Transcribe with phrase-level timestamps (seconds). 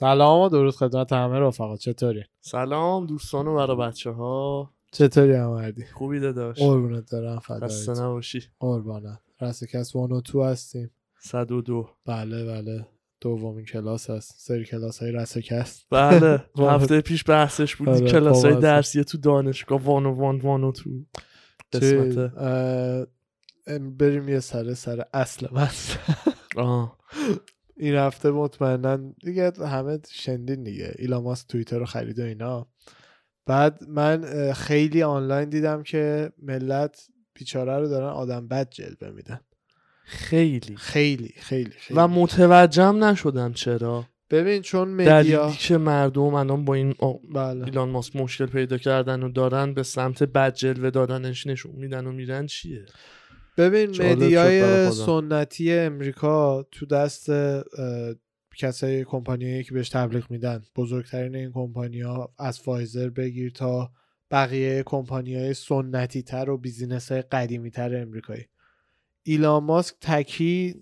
[0.00, 5.84] سلام و درود خدمت همه رفقا چطوری؟ سلام دوستان و برای بچه ها چطوری همردی
[5.84, 6.58] خوبی داداش.
[6.58, 8.42] قربونت دارم خسته فدایت نباشی.
[8.60, 9.18] قربانت.
[9.40, 10.90] رسکس وان و تو هستیم.
[11.20, 12.86] 102 بله بله.
[13.20, 14.34] دومین کلاس هست.
[14.38, 16.44] سری کلاس های رسکست بله.
[16.58, 18.54] هفته پیش بحثش بودی آره، کلاس های.
[18.54, 20.90] درسیه تو دانشگاه وان و وان وان و تو.
[21.72, 22.32] قسمت.
[23.98, 25.68] بریم یه سر سر اصل من.
[26.56, 26.98] آه.
[27.78, 30.94] این هفته مطمئنا دیگه همه شنیدین دیگه.
[30.98, 32.66] ایلان ماسک توییتر رو خرید و اینا.
[33.46, 39.40] بعد من خیلی آنلاین دیدم که ملت بیچاره رو دارن آدم بد جلوه میدن.
[40.04, 40.76] خیلی.
[40.76, 42.00] خیلی خیلی خیلی.
[42.00, 44.04] و متوجهم نشدم چرا.
[44.30, 47.64] ببین چون مدیا که مردم الان با این آ- بله.
[47.64, 52.12] ایلان ماسک مشکل پیدا کردن و دارن به سمت بد جلوه دادنش نشون میدن و
[52.12, 52.84] میرن چیه؟
[53.58, 54.90] ببین media ی.
[54.90, 57.30] سنتی امریکا تو دست
[58.56, 60.62] کسای کمپانیایی که بهش تبلیغ میدن.
[60.76, 63.92] بزرگترین این کمپانی ها از فایزر بگیر تا
[64.30, 68.46] بقیه کمپانی های سنتی تر و business های قدیمی تر امریکایی.
[69.22, 70.74] ایلان ماسک تکی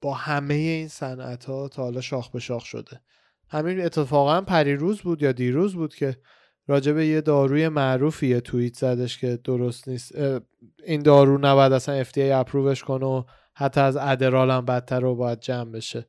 [0.00, 3.00] با همه این صنعت ها تا حالا شاخ به شاخ شده.
[3.48, 6.16] همین اتفاقا پریروز بود یا دیروز بود که
[6.66, 10.12] راجع به یه داروی معروفی یه توییت زدش که درست نیست.
[10.84, 13.22] این دارو نباید اصلا FDA اپرووش کنه و
[13.54, 16.06] حتی از ادرال هم بدتر رو باید جمع بشه.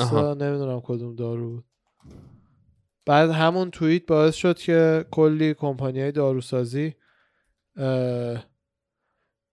[0.00, 0.34] آها.
[0.34, 1.64] نمی‌دونم کدوم دارو بود.
[3.06, 6.94] بعد همون توییت باعث شد که کلی کمپانی های داروسازی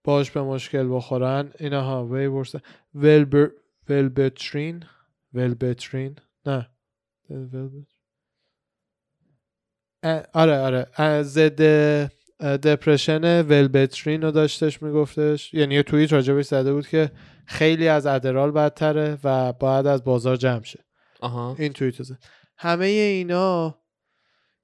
[0.03, 1.51] باش به مشکل بخورن.
[1.59, 2.55] اینا ها ویورس
[2.95, 3.51] ولبر
[3.89, 4.83] ولبترین
[5.33, 6.15] ولبترین
[6.45, 6.69] نه.
[7.29, 7.96] ولبت- اه،
[10.33, 11.23] آره آره.
[11.23, 11.61] ضد
[12.41, 15.53] دپرشن ولبترین رو داشتش میگفتش.
[15.53, 17.11] یعنی یه توییت راجبش زده بود که
[17.45, 20.85] خیلی از ادرال بدتره و باید از بازار جمع شه.
[21.19, 21.55] آها.
[21.59, 22.17] این توییت زد.
[22.57, 23.79] همه اینا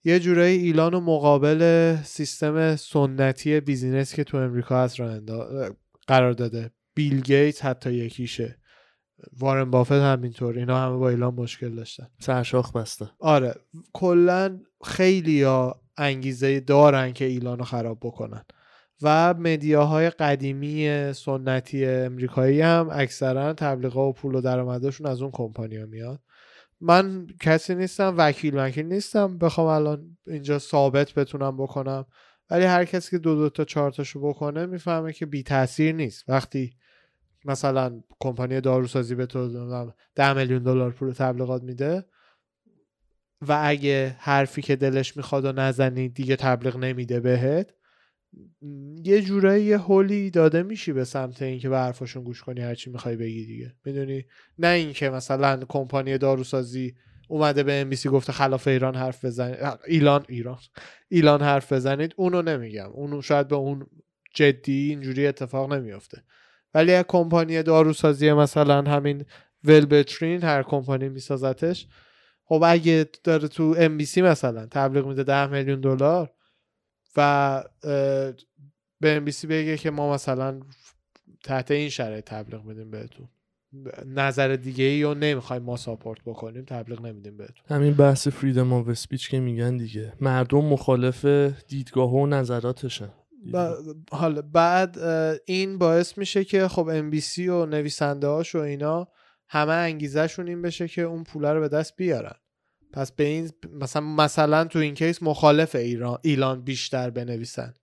[0.03, 5.19] یه جورایی ایلان و مقابل سیستم سنتی بیزینس که تو امریکا هست را
[6.07, 6.71] قرار داده.
[6.95, 8.57] بیل گیت حتی یکیشه.
[9.39, 12.07] وارن بافت همینطور اینا همه با ایلان مشکل داشتن.
[12.19, 13.09] سرشاخ بسته.
[13.19, 13.55] آره
[13.93, 18.45] کلا خیلی ها انگیزه دارن که ایلان رو خراب بکنن.
[19.01, 25.85] و مدیاهای قدیمی سنتی امریکایی هم اکثرا تبلیغا و پول و درآمدشون از اون کمپانیا
[25.85, 26.19] میاد
[26.81, 32.05] من کسی نیستم وکیل وکیل نیستم بخوام الان اینجا ثابت بتونم بکنم.
[32.49, 36.23] ولی هر کسی که دو دو تا چهار تاشو بکنه می‌فهمه که بی تاثیر نیست.
[36.27, 36.75] وقتی
[37.45, 42.05] مثلا کمپانی داروسازی به تو 10 میلیون دلار پول تبلیغات میده
[43.41, 47.73] و اگه حرفی که دلش می‌خواد و نزنی دیگه تبلیغ نمیده بهت
[49.03, 53.15] یه جورایی یه هولی داده میشی به سمت اینکه به حرفاشون گوش کنی هرچی می‌خوای
[53.15, 53.75] بگی دیگه.
[53.85, 54.25] می‌دونی؟
[54.59, 56.95] نه اینکه مثلا کمپانی داروسازی
[57.27, 60.57] اومده به ام گفته خلاف ایران حرف بزنید ایلان ایران.
[61.09, 62.89] ایلان حرف بزنید اونو نمیگم.
[62.91, 63.87] اونو شاید به اون
[64.33, 66.23] جدی اینجوری اتفاق نمیافته.
[66.73, 69.25] ولی از کمپانی داروسازی مثلا همین
[69.63, 71.87] ولبترین هر کمپانی میسازتش
[72.45, 76.31] خب اگه داره تو ام بی سی مثلا تبلیغ میده 10 میلیون دلار
[77.17, 77.63] و
[78.99, 80.59] به ام بی سی بگه که ما مثلا
[81.43, 83.27] تحت این شرایط تبلیغ میدیم بهتون.
[84.05, 87.63] نظر دیگه ای رو نمی‌خوایم ما ساپورت بکنیم تبلیغ نمیدیم بهتون.
[87.69, 90.13] همین بحث freedom of speech که میگن دیگه.
[90.21, 91.25] مردم مخالف
[91.67, 93.09] دیدگاه و نظراتشن.
[93.53, 93.73] ب-
[94.11, 94.99] حالا بعد
[95.45, 99.07] این باعث میشه که خب ام بی سی و نویسنده هاش و اینا
[99.49, 102.35] همه انگیزهشون این بشه که اون پوله رو به دست بیارن.
[102.93, 107.73] پس به این مثلا مثلا تو این case مخالف ایران ایلان بیشتر بنویسن.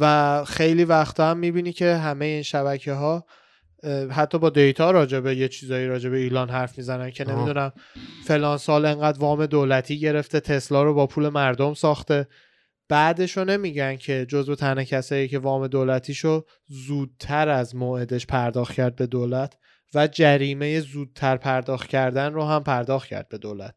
[0.00, 3.26] و خیلی وقتا هم می‌بینی که همه این شبکه ها
[4.10, 7.24] حتی با data راجبه یه چیزایی راجبه ایلان حرف می‌زنن که.
[7.24, 7.72] نمی‌دونم
[8.26, 12.28] فلان سال انقدر وام دولتی گرفته تسلا رو با پول مردم ساخته.
[12.94, 19.06] بعدشو نمیگن که جزو تنها کسایی که وام دولتیشو زودتر از موعدش پرداخت کرد به
[19.06, 19.56] دولت
[19.94, 23.74] و جریمه زودتر پرداخت کردن رو هم پرداخت کرد به دولت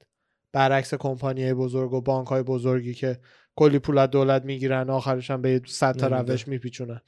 [0.53, 3.19] برعکس کمپانی بزرگ و بانک های بزرگی که
[3.55, 6.07] کلی پول از دولت می‌گیرن آخرش هم به صد تا.
[6.07, 7.01] روش میپیچونن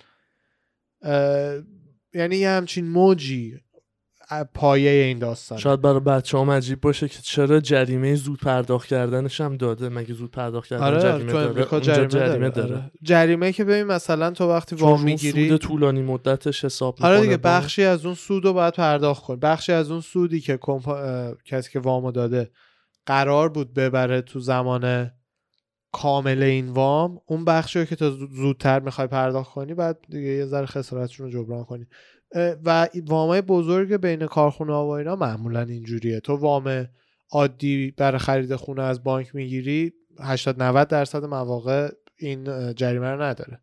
[2.13, 3.59] یعنی یه همچین موجی
[4.53, 9.41] پایه این داستان شاید برای بچه هم عجیب باشه که چرا جریمه زود پرداخت کردنش
[9.41, 9.89] هم داده.
[9.89, 12.75] مگه زود پرداخت کردن آره جریمه داره؟ جریمه, جریمه داره, داره.
[12.75, 12.91] آره.
[13.03, 17.37] جریمه که ببین مثلا تو وقتی وام می‌گیری سود طولانی مدتش حساب می‌کنه آره دیگه
[17.37, 20.97] بخشی از اون سود رو باید پرداخت کن بخشی از اون سودی که کمپا...
[20.97, 22.51] اه، کسی که وامو داده
[23.05, 25.11] قرار بود ببره تو زمان
[25.91, 30.27] کامل این وام اون بخشی رو که تا زود- زودتر می‌خوای پرداخت کنی بعد دیگه
[30.29, 31.87] یه ذره خسارتشون رو جبران کنی.
[32.35, 36.19] و وامای بزرگ بین کارخونه ها و اینا معمولا اینجوریه.
[36.19, 36.87] تو وام
[37.31, 43.61] عادی برای خرید خونه از بانک می‌گیری 80 90 درصد مواقع این جریمه رو نداره.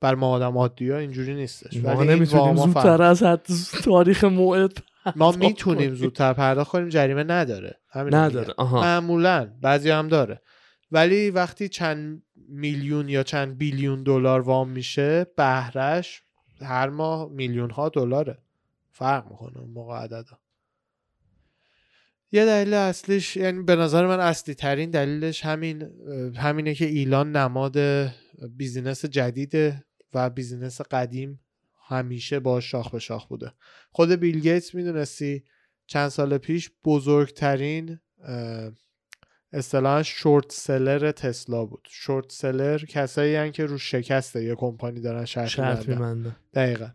[0.00, 1.76] بر ما آدم عادی ها اینجوری نیستش.
[1.76, 3.46] ما ولی نمی‌تونیم زودتر از حد
[3.84, 4.78] تاریخ موعد
[5.16, 5.94] ما می‌تونیم.
[5.94, 7.78] زودتر پرداخت کنیم جریمه نداره.
[7.90, 8.14] همین.
[8.14, 8.54] نداره.
[8.56, 8.80] آها.
[8.80, 10.40] معمولا بعضی هم داره.
[10.90, 16.22] ولی وقتی چند میلیون یا چند بیلیون دلار وام میشه بهرش
[16.60, 18.38] هر ماه میلیون ها دلاره.
[18.90, 20.38] فرق می‌کنه اون موقع عددا.
[22.32, 25.82] یه دلیل اصلیش یعنی به نظر من اصلی ترین دلیلش همین
[26.36, 27.78] همینه که ایلان نماد
[28.56, 29.84] business جدیده
[30.14, 31.40] و business قدیم
[31.86, 33.52] همیشه باهاش شاخ به شاخ بوده.
[33.90, 35.44] خود بیل گیتس می‌دونستی
[35.86, 38.00] چند سال پیش بزرگترین
[39.52, 41.88] اصطلاحا short seller تسلا بود.
[41.90, 46.36] short seller کسایی هن که رو شکست یه کمپانی دارن شرط می‌بندن.
[46.54, 46.88] دقیقا.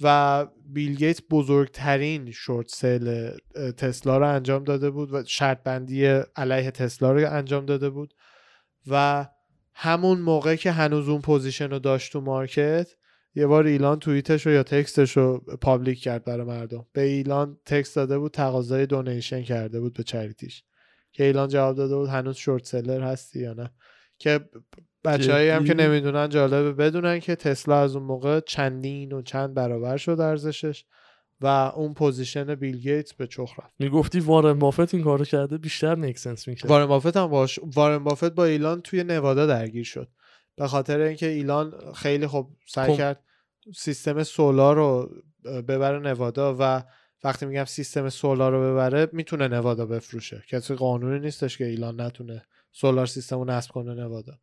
[0.00, 6.06] و بیل گیتس بزرگترین شورت اه، تسلا رو انجام داده بود و شرط بندی
[6.36, 8.14] علیه تسلا رو انجام داده بود.
[8.86, 9.26] و
[9.74, 12.88] همون موقع که هنوز اون position رو داشت تو market
[13.34, 16.86] یه بار ایلان توییتش رو یا text ش رو public کرد برای مردم.
[16.92, 20.64] به ایلان text داده بود تقاضای donation کرده بود به charity ش.
[21.12, 23.70] که ایلان جواب داده بود هنوز short seller هستی یا نه.
[24.18, 24.40] که
[25.04, 29.96] بچههایی هم که؟ نمی‌دونن جالبه بدونن که تسلا از اون موقع چندین و چند برابر
[29.96, 30.84] شد ارزشش
[31.40, 33.74] و اون position بیل گیتس به چخ رفت.
[33.78, 36.70] می‌گفتی وارن بافت این کارو کرده بیشتر make sense می‌کرد.
[36.70, 40.08] وارن بافت هم باش وارن بافت با ایلان توی نوادا درگیر شد.
[40.56, 43.24] به خاطر اینکه ایلان خیلی خوب سعی کرد
[43.76, 45.10] سیستم solar رو
[45.44, 46.82] ببره نوادا و
[47.24, 50.44] وقتی میگم سیستم solar رو ببره می‌تونه نوادا بفروشه.
[50.48, 54.38] کسی قانونی نیستش که ایلان نتونه سولار سیستم رو نصب کنه نوادا.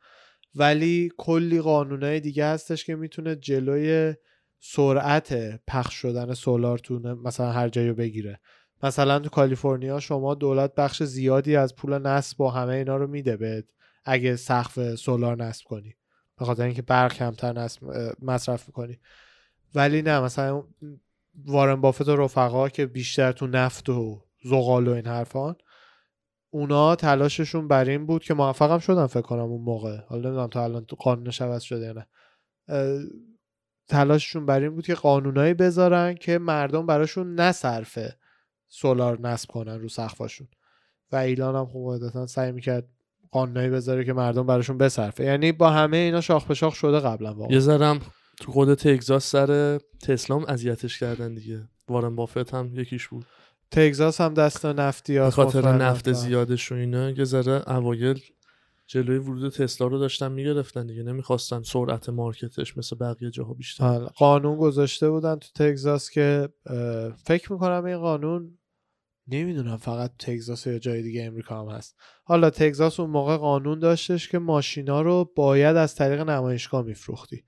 [0.56, 4.14] ولی کلی قانونهای دیگه هستش که می‌تونه جلوی
[4.60, 8.40] سرعت پخش شدن سولار تو مثلا هر جایی بگیره.
[8.84, 13.38] مثلا تو کالیفرنیا شما دولت بخش زیادی از پول نصب و همه اینا رو میده
[13.38, 13.66] بهت
[14.06, 15.96] اگه سقف سولار نصب کنی.
[16.40, 17.84] به خاطر اینکه برق کمتر نصب
[18.22, 19.00] مصرف می‌کنی.
[19.76, 20.64] ولی نه مثلا
[21.46, 25.56] وارن بافت و رفقا که بیشتر تو نفت و زغال و این حرفان
[26.50, 29.98] اونا تلاششون بر این بود که موفق هم شدن فکر کنم اون موقع.
[30.08, 32.08] حالا نمی‌دونم تا الان قانونش عوض شده یا نه.
[33.88, 38.18] تلاششون بر این بود که قانونایی بذارن که مردم براشون نصرفه
[38.68, 40.48] سولار نصب کنن رو سقفاشون.
[41.12, 42.88] و ایلان هم خب قاعدتا سعی می‌کرد
[43.32, 45.24] قانونایی بذاره که مردم براشون بصرفه.
[45.24, 47.54] یعنی با همه اینا شاخ به شاخ شده قبلا واقعا.
[47.54, 48.00] یه ذرم
[48.40, 51.68] تو خود تگزاس سر تسلام اذیتش کردن دیگه.
[51.88, 53.26] وارن بافت هم یکیش بود.
[53.72, 55.62] تگزاس هم دست نفتی هست خاطر.
[55.62, 58.22] نفت زیادش و اینا یه ذره اوایل
[58.88, 64.00] جلوی ورود تسلا رو داشتن می‌گرفتن دیگه نمی‌خواستن سرعت مارکتش مثل بقیه جاها بیشتر.
[64.00, 64.08] بله.
[64.08, 66.50] قانون گذاشته بودن تو تگزاس که
[67.24, 68.58] فکر می‌کنم این قانون
[69.28, 71.96] نمی‌دونم فقط تگزاس یا جای دیگه امریکا هم هست.
[72.24, 77.44] حالا تگزاس اون موقع قانون داشتش که ماشینا رو باید از طریق نمایشگاه میفروختی.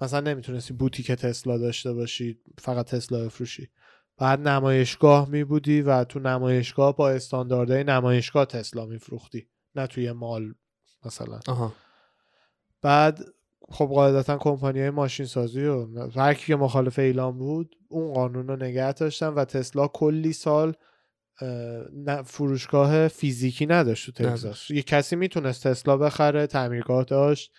[0.00, 3.68] مثلا نمی‌تونستی بوتیک تسلا داشته باشی فقط تسلا بفروشی.
[4.18, 10.54] بعد نمایشگاه می بودی و تو نمایشگاه با استانداردهای نمایشگاه تسلا میفروختی نه توی مال
[11.04, 11.40] مثلا.
[11.48, 11.72] آها.
[12.82, 13.20] بعد
[13.68, 18.48] خب قاعدتا کمپانی های ماشین سازی و هر کی که مخالف اعلام بود اون قانون
[18.48, 20.74] رو نگه داشتن و تسلا کلی سال
[22.24, 24.70] فروشگاه فیزیکی نداشت تو تگزاس.
[24.70, 27.52] یه کسی می‌تونست تسلا بخره تعمیرگاه داشت.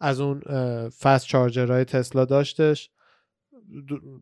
[0.00, 0.40] از اون
[0.88, 2.90] فست چارجرهای تسلا داشتش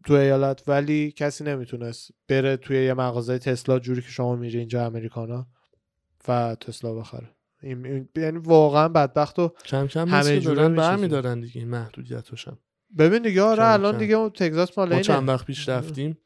[0.07, 4.87] تو ایالت ولی کسی نمی‌تونست بره توی یه مغازه تسلا جوری که شما میری اینجا
[4.87, 5.47] امریکانا
[6.29, 7.31] و تسلا بخره
[7.63, 10.55] این- یعنی واقعا بدبخت و کم کم همه می‌چیزه.
[10.77, 12.59] برمیدارن دیگه محدودیتش هم
[12.99, 13.99] ببین دیگه آره الان.
[13.99, 15.01] دیگه اون تگزاس مال ما.
[15.01, 16.19] چند وقت پیش رفتیم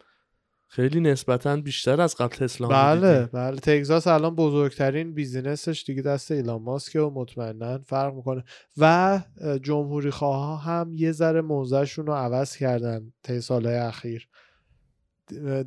[0.70, 3.26] خیلی نسبتا بیشتر از قبل تسلا بله.
[3.26, 3.56] بله.
[3.56, 8.44] تگزاس الان بزرگترین بیزینسش دیگه دست ایلان ماسکه و مطمئنا فرق می‌کنه.
[8.76, 9.20] و
[9.62, 14.28] جمهوری خواه هم یه ذره موضعشون رو عوض کردن طی سالهای اخیر.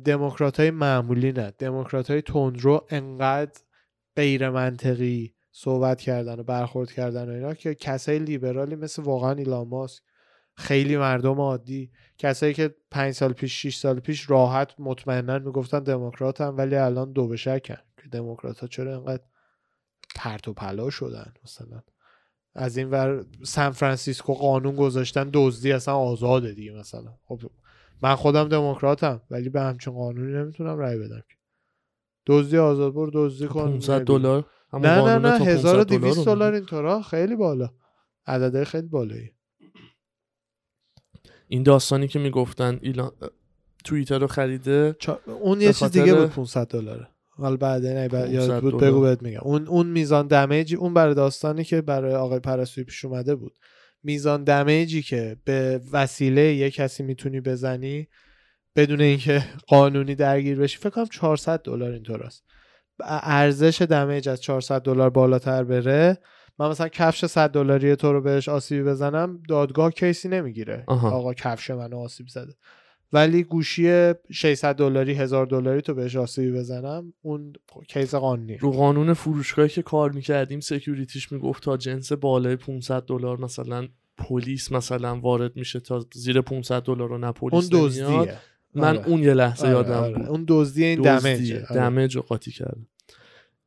[0.04, 1.52] دموکرات های معمولی نه.
[1.58, 3.60] دموکرات های تندرو انقدر
[4.16, 9.68] غیر منطقی صحبت کردن و برخورد کردن و اینا که کسای لیبرالی مثل واقعا ایلان
[9.68, 10.02] ماسک
[10.56, 11.90] خیلی مردم عادی.
[12.18, 17.12] کسایی که پنج سال پیش شیش سال پیش راحت مطمئنا می‌گفتن دموکرات هم ولی الان
[17.12, 19.22] دو به شکن که دموکرات ها چرا اینقدر
[20.16, 21.82] پرت و پلا شدن مثلا.
[22.54, 27.14] از این ور سان فرانسیسکو قانون گذاشتن دزدی اصلا آزاده دیگه مثلا.
[27.24, 27.40] خب
[28.02, 31.22] من خودم دموکراتم ولی به همچین قانونی نمی‌تونم رأی بدم
[32.26, 36.34] دزدی آزاد برو دزدی کن 500 میای دلار؟ نه نه نه تا 500 1200 رو
[36.34, 36.52] دلار.
[36.52, 37.70] اینطورا خیلی بالا.
[38.26, 39.32] عدده خیلی بالایی.
[41.52, 43.12] این داستانی که می‌گفتن ایلان
[43.84, 47.08] توییتر رو خریده؟ چا- اون یه چیز دیگه بود 500 دلاره.
[47.28, 48.76] حالا بعد نه بعد 500 یاد بود.
[48.82, 49.40] بگو بهت میگم.
[49.42, 53.52] اون اون میزان دمیجی اون برای داستانی که برای آقای پرستویی پیش اومده بود.
[54.02, 58.08] میزان دمیجی که به وسیله یه کسی می‌تونی بزنی
[58.76, 62.44] بدون اینکه قانونی درگیر بشی فکر کنم 400 دلار اینطور است
[63.04, 66.18] ارزش دمیج از 400 دلار بالاتر بره.
[66.58, 70.84] من مثلا کفش 100 دلاری تو رو بهش آسیبی بزنم دادگاه کیسی نمی‌گیره.
[70.86, 72.54] آقا کفش منو آسیب زده
[73.12, 77.52] ولی گوشی 600 دلاری 1000 دلاری تو بهش آسیبی بزنم اون
[77.88, 83.40] کیس قانونی رو قانون فروشگاهی که کار می‌کردیم سکیوریتیش می‌گفت تا جنس بالای 500 دلار
[83.40, 87.88] مثلا پلیس مثلا وارد میشه تا زیر 500 دلار رو نه اون پلیس نمیاد.
[87.88, 88.38] دزدیه
[88.74, 89.08] من آره.
[89.08, 90.14] اون یه لحظه آره، یادم آره.
[90.14, 91.64] بود اون دزدی این آره.
[91.74, 92.86] دمج رو قاطی کرده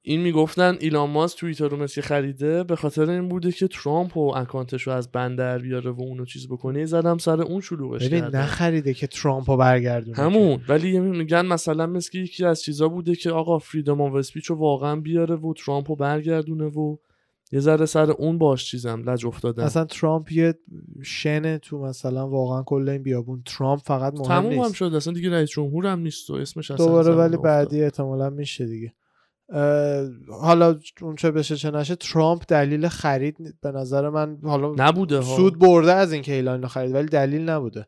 [0.08, 4.36] این می‌گفتن ایلان ماسک توییتر رو مثل خریده به خاطر این بوده که ترامپ و
[4.36, 8.22] اکانتش رو از بند در بیاره و اونو چیز بکنه زدم سر اون شلوغش ببین
[8.22, 12.62] کرده نخریده که ترامپ رو برگردونه همون ولی یه میگن مثلا مثل که یکی از
[12.62, 16.98] چیزا بوده که آقا فریدم آف اسپیچ رو واقعا بیاره و ترامپ رو برگردونه و
[17.52, 20.54] یه ذره سر اون باش چیزم لج افتادم اصلا ترامپ یه
[21.04, 24.76] شنه تو مثلا واقعا کل این بیابون ترامپ فقط مهم تموم هم نیست.
[24.76, 27.38] شد اصلا دیگه رئیس جمهور هم نیست و اسمش اصلا دوباره ولی.
[27.38, 28.94] بعدی احتمالا میشه دیگه.
[30.42, 35.36] حالا اون چه بشه چه نشه ترامپ دلیل خرید به نظر من حالا نبوده ها.
[35.36, 37.88] سود برده از اینکه ایلان رو خرید ولی دلیل نبوده.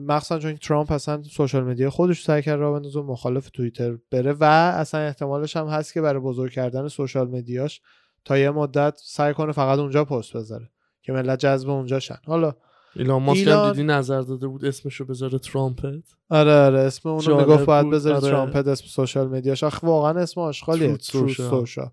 [0.00, 4.44] مخصوصا چون ترامپ اصلا social media خودش سعی کرد راه بندازه مخالف توییتر بره و
[4.44, 7.80] اصلا احتمالش هم هست که برای بزرگ کردن social media ش
[8.24, 10.70] تا یه مدت سعی کنه فقط اونجا پست بذاره
[11.02, 12.54] که ملت جذب اونجا شن حالا
[12.96, 17.24] ایلان ماسک ایلان- دیدی نظر داده بود اسمشو بذاره ترامپت آره آره اسم اون رو
[17.24, 18.28] جالب می‌گفت باید بود، بذاری آره.
[18.30, 20.96] ترامپت اسم سوشال مدیاش آخه واقعا اسم آشغالیه.
[21.00, 21.50] سوشال.
[21.50, 21.90] سوشال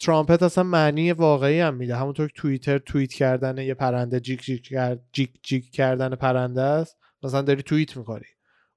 [0.00, 1.96] ترامپت اصلا معنی واقعی هم میده.
[1.96, 6.96] همونطور که توییتر توییت کردن یه پرنده جیک جیک کرد جیک جیک کردن پرنده است
[7.22, 8.24] مثلا داری توییت می‌کنی.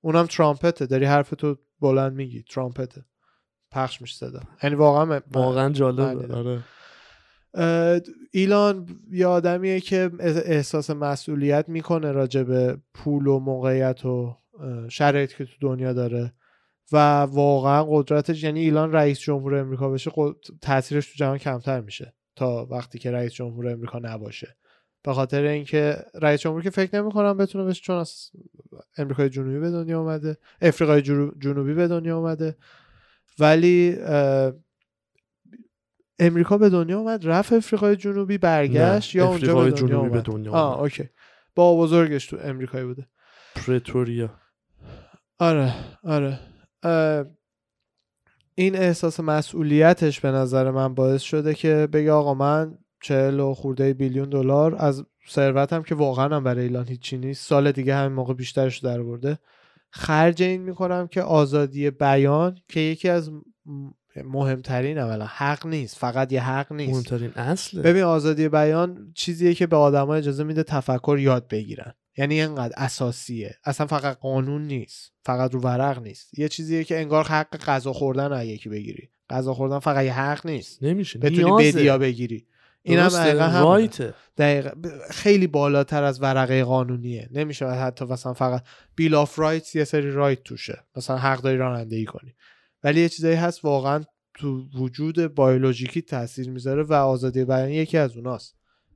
[0.01, 2.43] اونم ترامپته داری حرف تو بلند میگی.
[2.43, 3.05] ترامپته
[3.71, 4.39] پخش میشه صدا.
[4.63, 6.35] یعنی واقعا واقعا جالبه.
[6.35, 6.63] آره.
[8.31, 15.35] ایلان یه آدمیه که احساس مسئولیت می‌کنه راجع به پول و موقعیت و اه، شرایطی
[15.37, 16.33] که تو دنیا داره.
[16.91, 20.11] و واقعا قدرتش یعنی ایلان رئیس جمهور امریکا بشه
[20.61, 24.55] تاثیرش تو جهان کمتر میشه تا وقتی که رئیس جمهور امریکا نباشه.
[25.03, 28.31] به خاطر اینکه رئیس جمهور که فکر نمی‌کنم بتونه بشه چون از
[28.97, 32.55] امریکای جنوبی به دنیا اومده افریقای جنو- جنوبی به دنیا اومده.
[33.39, 33.97] ولی
[36.21, 40.15] امریکا به دنیا اومد رفت افریقای جنوبی برگشت نه، یا اونجا به دنیا جنوبی به
[40.15, 40.79] اومد دنیا آه.
[40.79, 41.09] اوکی.
[41.55, 43.07] با بزرگش تو امریکایی بوده.
[43.55, 44.29] پرتوریا.
[45.39, 45.73] آره
[46.03, 46.39] آره.
[48.55, 53.93] این احساس مسئولیتش به نظر من باعث شده که بگه آقا من چهل و خورده
[53.93, 58.33] بیلیون دلار از ثروتم که واقعا هم برای ایلان هیچی نیست سال دیگه همین موقع
[58.33, 59.39] بیشترش رو در برده
[59.89, 63.31] خرج این می‌کنم که آزادی بیان که یکی از
[64.15, 65.97] مهمترین اولا حق نیست.
[65.97, 66.91] فقط یه حق نیست.
[66.91, 67.81] مهمترین اصله.
[67.81, 71.93] ببین آزادی بیان چیزیه که به آدما اجازه میده تفکر یاد بگیرن.
[72.17, 73.55] یعنی اینقدر اساسیه.
[73.63, 75.11] اصلا فقط قانون نیست.
[75.25, 76.39] فقط رو ورق نیست.
[76.39, 79.09] یه چیزیه که انگار حق غذا خوردن از یکی بگیری.
[79.29, 80.83] غذا خوردن فقط یه حق نیست.
[80.83, 81.19] نمیشه.
[81.19, 81.77] بتونی نیازه.
[81.77, 82.47] بدیا بگیری.
[82.83, 84.69] این هم درسته، دقیقا
[85.11, 87.29] خیلی بالاتر از ورقه قانونیه.
[87.31, 88.63] نمیشه حتی مثلا فقط
[88.95, 90.83] Bill of Rights یه سری right توشه.
[90.95, 92.35] مثلا حق داری رانندگی کنی.
[92.83, 98.15] ولی یه چیزایی هست واقعا تو وجود بیولوژیکی تاثیر می‌ذاره و آزادی بیان یکی از
[98.17, 98.55] اوناست.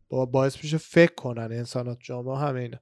[0.09, 2.77] با باعث میشه فکر کنن انسانات جامعه همه اینا.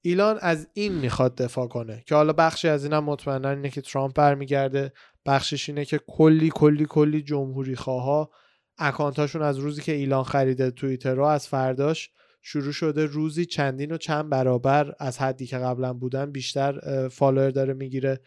[0.00, 4.14] ایلان از این می‌خواد دفاع کنه که حالا بخشی از اینم مطمئنا اینه که ترامپ
[4.14, 4.92] برمیگرده.
[5.26, 8.30] بخشش اینه که کلی کلی کلی جمهوری خواها
[8.78, 12.10] account اشون از روزی که ایلان خریده توییتر رو از فرداش
[12.42, 17.74] شروع شده روزی چندین و چند برابر از حدی که قبلا بودن بیشتر follower داره
[17.74, 18.20] می‌گیره.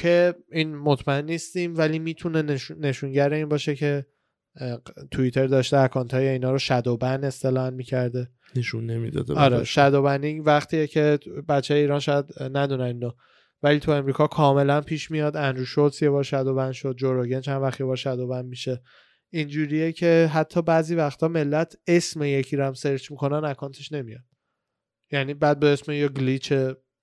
[0.00, 4.06] که این مطمئن نیستیم ولی می‌تونه نشون- نشونگر این باشه که
[5.10, 8.28] توییتر داشته account های اینا رو shadow ban اصطلاحا می‌کرده.
[8.56, 9.64] نشون نمی‌داده آره.
[9.64, 13.10] shadow banning وقتیه که بچه ایران شاید ندونن اینو.
[13.62, 15.36] ولی تو امریکا کاملا پیش میاد.
[15.36, 16.96] اندرو شولتز یه بار shadow ban شد.
[16.96, 18.82] جو روگن چند وقت یه بار shadow ban میشه.
[19.30, 24.24] اینجوریه که حتی بعضی وقتا ملت اسم یکی رو هم search می‌کنن account ش نمیاد.
[25.12, 26.52] یعنی بعد به اسم یه glitch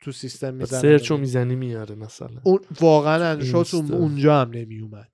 [0.02, 2.42] تو سیستم می‌زنن search و می‌زنی میاره مثلا.
[2.44, 3.96] اون واقعا اینستا.
[3.96, 5.12] اونجا هم نمیومد.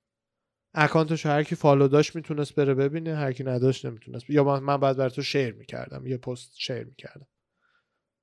[0.74, 4.30] account ش هر کی follow داشت می‌تونست بره ببینه هر کی نداشت نمی‌تونست.
[4.30, 7.28] یا من, من بعد بر تو share می‌کردم یه پست share می‌کردم.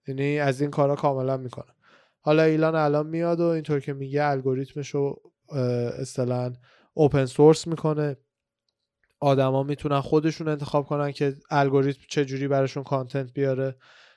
[0.08, 1.74] یعنی از این کارا کاملا می‌کنم.
[2.20, 5.22] حالا ایلان الان میاد و اینطور که میگه الگوریتمش رو
[5.98, 6.52] اصطلاحا
[6.94, 8.16] open source می‌کنه.
[9.20, 13.76] آدما می‌تونن خودشون انتخاب کنن که الگوریتم چه جوری براشون content بیاره.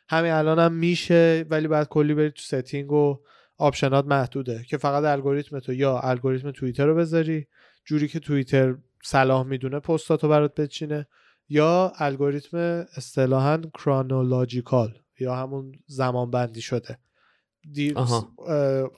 [0.09, 3.19] همین الان هم میشه ولی بعد کلی بری تو setting و
[3.57, 7.47] option ات محدوده که فقط الگوریتم تو یا الگوریتم توییتر رو بذاری
[7.85, 11.07] جوری که توییتر صلاح می‌دونه پستاتو برات بچینه
[11.49, 12.57] یا الگوریتم
[12.97, 16.97] اصطلاحا chronological یا همون زمان بندی شده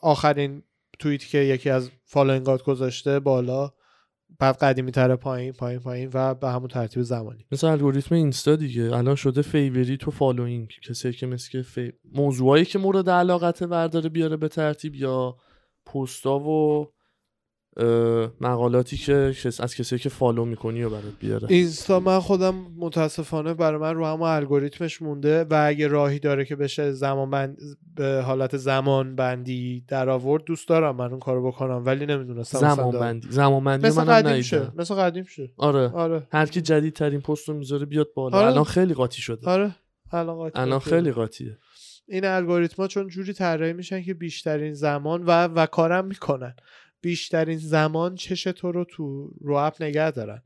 [0.01, 0.63] آخرین
[1.00, 3.71] توییتی که یکی از following ات گذاشته بالا
[4.39, 7.45] بعد قدیمی تره پایین پایین پایین و به همون ترتیب زمانی.
[7.51, 8.95] مثل الگوریتم اینستا دیگه.
[8.95, 10.71] الان شده favorite و following.
[10.89, 11.93] کسی که مثل که فی...
[12.13, 15.37] موضوعایی که مورد علاقت ورداره بیاره به ترتیب یا
[15.85, 16.87] پستا و
[18.41, 21.48] مقالاتی که از کسی که follow می‌کنی و برات بیاره.
[21.51, 26.55] اینستا من خودم متاسفانه برای من رو همون الگوریتمش مونده و اگه راهی داره که
[26.55, 27.58] بشه زمان بند
[27.96, 33.00] به حالت زمان بندی در آورد دوست دارم من اون کارو بکنم ولی نمی‌دونستم زمان
[33.00, 33.27] بندی.
[33.32, 35.51] زمان بندی مثل قدیم شه مثل قدیم شه.
[35.58, 35.89] آره.
[35.89, 36.27] آره.
[36.32, 38.38] هر کی جدیدترین پست رو می‌ذاره بیاد بالا.
[38.38, 38.48] آره.
[38.48, 39.50] الان خیلی قاطی شده.
[39.50, 39.75] آره.
[40.12, 40.79] الان قاطی الان.
[40.79, 41.58] خیلی قاطیه.
[42.08, 46.55] این الگوریتما چون جوری طراحی میشن که بیشترین زمان و و کارم می‌کنن.
[47.05, 50.41] بیشترین زمان چش تو رو تو رو اپ نگه دارن.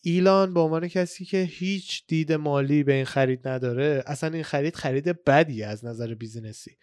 [0.00, 4.76] ایلان به عنوان کسی که هیچ دید مالی به این خرید نداره اصلا این خرید
[4.76, 6.76] خرید بدی از نظر بیزینسی.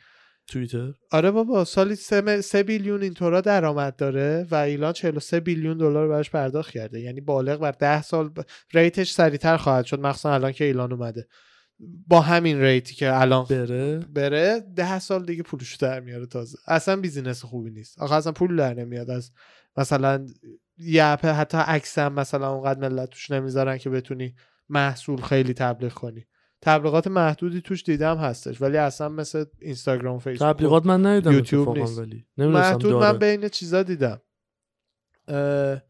[0.48, 5.78] توییتر؟ آره بابا سالی سه, م- سه billion اینطورا درآمد داره و ایلان 43 billion
[5.78, 7.00] دلار براش پرداخت کرده.
[7.00, 8.42] یعنی بالغ بر 10 سال ب...
[8.74, 11.28] rate ش سریعتر خواهد شد مخصوصا الان که ایلان اومده.
[12.08, 14.00] با همین rate ی که الان بره.
[14.00, 16.58] بره ده سال دیگه پولشو در میاره تازه.
[16.68, 18.00] اصلا business خوبی نیست.
[18.02, 19.10] آخه اصلا پول در نمیاد.
[19.10, 19.32] از
[19.78, 20.26] مثلا
[20.78, 24.36] یه app حتی عکس هم مثلا اونقدر ملت توش نمی‌ذارن که بتونی
[24.70, 26.26] محصول خیلی تبلیغ کنی.
[26.62, 32.00] تبلیغات محدودی توش دیدم هستش ولی اصلا مثل اینستاگرام فیسبوک تبلیغات من ندیدم یوتیوب نیست.
[32.00, 33.12] ولی محدود داره.
[33.12, 34.22] من بین چیزا دیدم.
[35.28, 35.82] اه،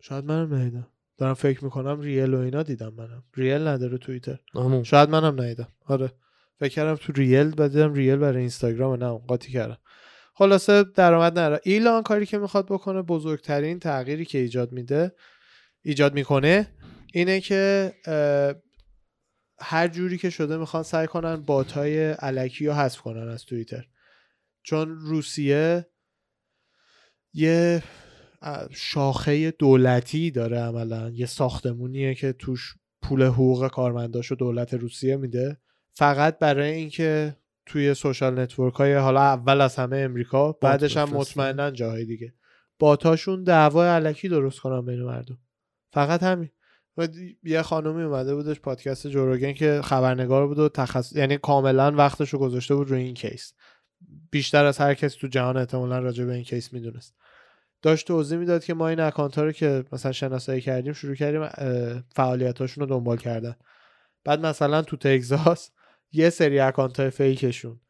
[0.00, 0.86] شاید منم ندیدم.
[1.18, 3.24] دارم فکر می‌کنم ریل و اینا دیدم منم.
[3.34, 4.38] ریل نداره توییتر.
[4.82, 5.68] شاید منم ندیدم.
[5.86, 6.12] آره.
[6.58, 9.78] فکر کردم تو ریل و دیدم ریل برای اینستاگرام نه قاطی کردم.
[10.34, 15.12] خلاصه درآمد نره ایلان کاری که می‌خواد بکنه بزرگترین تغییری که ایجاد میده
[15.82, 16.68] ایجاد می‌کنه
[17.12, 17.92] اینه که
[19.60, 23.84] هر جوری که شده می‌خوان سعی کنن bot ای الکی رو حذف کنن از توییتر.
[24.62, 25.86] چون روسیه
[27.32, 27.82] یه
[28.70, 31.10] شاخه دولتی داره عملا.
[31.10, 35.58] یه ساختمونیه که توش پول حقوق کارمنداشو دولت روسیه میده.
[35.92, 41.08] فقط برای اینکه توی social network های حالا اول از همه امریکا بعدش هم.
[41.08, 42.34] مطمئنا جاهای دیگه.
[42.78, 45.38] bot اشون دعوای الکی درست کنن بین مردم.
[45.92, 46.50] فقط همین.
[46.96, 47.08] و
[47.42, 52.30] یه خانومی اومده بودش پادکست جو روگن که خبرنگار بود و تخصص یعنی کاملا وقتش
[52.30, 53.52] رو گذاشته بود روی این case.
[54.30, 57.14] بیشتر از هر کس تو جهان احتمالا راجع به این case می‌دونست.
[57.86, 61.48] داشت توضیح می‌داد که ما این account ها رو که مثلا شناسایی کردیم شروع کردیم
[62.14, 63.56] فعالیتاشون رو دنبال کردن.
[64.24, 65.70] بعد مثلا تو تگزاس
[66.12, 67.80] یه سری account های fake شون.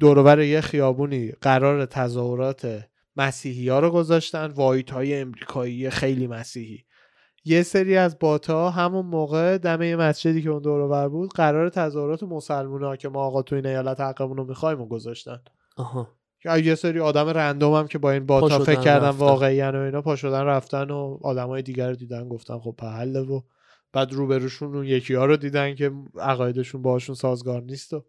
[0.00, 2.84] دوروبر یه خیابونی قرار تظاهرات
[3.16, 6.84] مسیحی ها رو گذاشتن وایت های امریکایی خیلی مسیحی.
[7.44, 12.22] یه سری از باتا همون موقع دم یه مسجدی که اون دوروبر بود قرار تظاهرات
[12.22, 15.40] مسلمون ها که ما آقا تو این ایالت حقمون رو می‌خوایم و گذاشتن.
[15.76, 16.08] آها.
[16.44, 19.08] یه سری آدم رندوم هم که با این باتا فکر کردن.
[19.08, 23.40] واقعی و اینا پا شدن رفتن و آدمای دیگر رو دیدن گفتن خب پهله و
[23.92, 28.04] بعد روبروشون اون یکی ها رو دیدن که عقایدشون باشون سازگار نیست و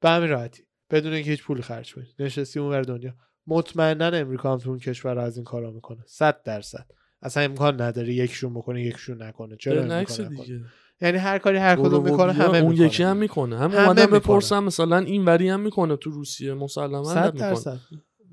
[0.00, 3.14] به همین راحتی بدون اینکه هیچ پولی خرج کنی نشستی اون ور دنیا.
[3.46, 6.02] مطمئنا امریکا هم تو اون کشور از این کارا می‌کنه.
[6.06, 6.86] صد درصد.
[7.22, 9.56] اصلا امکان نداره یکیشون بکنه یکیشون نکنه.
[9.56, 10.60] چرا؟ دیگه.
[11.00, 12.86] یعنی هر کاری هر کدوم می‌کنه همه اون می‌کنه.
[12.86, 13.58] یکی هم می‌کنه.
[13.58, 14.06] هم همه اومدم.
[14.06, 17.80] بپرسم مثلا این وری هم می‌کنه تو روسیه مسلما می‌کنه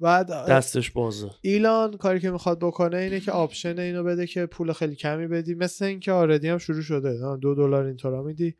[0.01, 1.29] بعد دستش بازه.
[1.41, 5.55] ایلان کاری که می‌خواد بکنه اینه که option اینو بده که پول خیلی کمی بدی.
[5.55, 7.37] مثل اینکه already هم شروع شده.
[7.41, 8.55] دو دلار اینطورا میدی.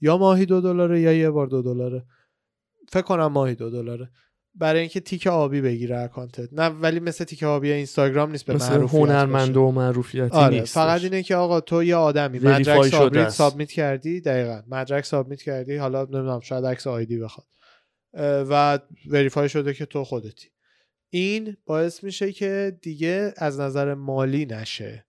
[0.00, 2.06] یا ماهی دو دلاره یا یه بار دو دلاره.
[2.88, 4.10] فکر کنم ماهی دو دلاره.
[4.54, 8.74] برای اینکه تیک آبی بگیره اکانتت نه ولی مثل تیک آبی اینستاگرام نیست به مثل
[8.74, 9.56] هنرمند.
[9.56, 13.28] و معروفیتی آره نیست فقط اینه که آقا تو یه آدمی مدرک سابمیت.
[13.28, 14.62] سابمیت کردی دقیقا.
[14.68, 17.46] مدرک سابمیت کردی حالا نمی‌دونم شاید عکس آیدی بخواد.
[18.50, 20.48] و وریفای شده که تو خودتی.
[21.10, 25.06] این باعث میشه که دیگه از نظر مالی نشه.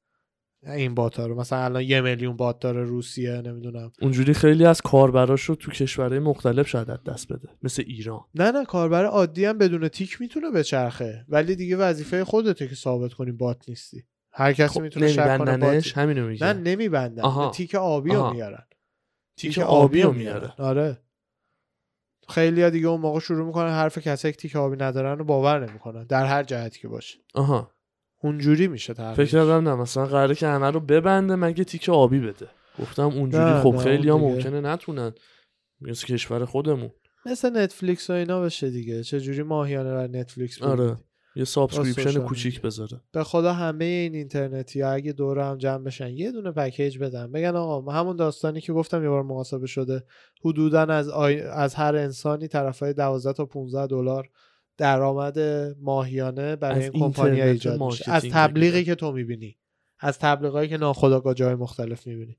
[0.66, 1.40] این بات رو.
[1.40, 3.92] مثلا الان یه میلیون بات داره روسیه نمی‌دونم.
[4.02, 7.50] اونجوری خیلی از کاربراش رو تو کشورهای مختلف شاید دست بده.
[7.64, 8.22] مثل ایران.
[8.36, 11.26] نه نه کاربر عادی هم بدون تیک می‌تونه بچرخه.
[11.30, 14.04] ولی دیگه وظیفه خودته که ثابت کنی بات نیستی.
[14.32, 17.22] هر کسی خب می‌تونه شک کنه بات همینو نه میگه نمیبندن.
[17.22, 17.52] آها.
[17.52, 18.34] تیک آبی رو.
[18.34, 18.64] میارن.
[19.38, 20.98] تیک آبی رو میاره آره.
[22.30, 25.68] خیلی ها دیگه اون موقع شروع می‌کنن حرف کسایی که تیک آبی ندارن رو باور
[25.68, 26.04] نمی‌کنن.
[26.04, 27.20] در هر جهتی که باشه.
[27.34, 27.75] آها.
[28.26, 29.16] اونجوری میشه تغییرش.
[29.16, 32.48] فکر کردم نه مثلا قراره که همه رو ببنده مگه تیک آبی بده
[32.80, 34.14] گفتم اونجوری خب نه، خیلی دیگه.
[34.14, 35.14] ممکنه نتونن
[35.82, 36.92] مثل کشور خودمون
[37.26, 40.98] مثل نتفلیکس و اینا بشه دیگه چجوری ماهیانه بر نتفلیکس آره ببینی؟
[41.36, 42.62] یه subscription کوچیک.
[42.62, 47.00] بذاره به خدا همه این اینترنتی ها اگه دور هم جمع بشن یه دونه package
[47.00, 50.04] بدن بگن آقا ما همون داستانی که گفتم یه بار محاسبه شده
[50.46, 51.42] حدودا از آی...
[51.42, 54.30] از هر انسانی طرفای 12 تا 15 دلار
[54.78, 55.40] درآمد
[55.82, 58.12] ماهیانه برای این کمپانی ایجاد میشه.
[58.12, 58.84] از تبلیغی.
[58.84, 59.58] که تو می‌بینی.
[60.00, 62.38] از تبلیغایی که ناخودآگاه جای مختلف می‌بینی.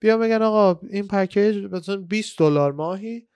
[0.00, 3.28] بیا بگن آقا این پکیج مثلا 20 دلار ماهی.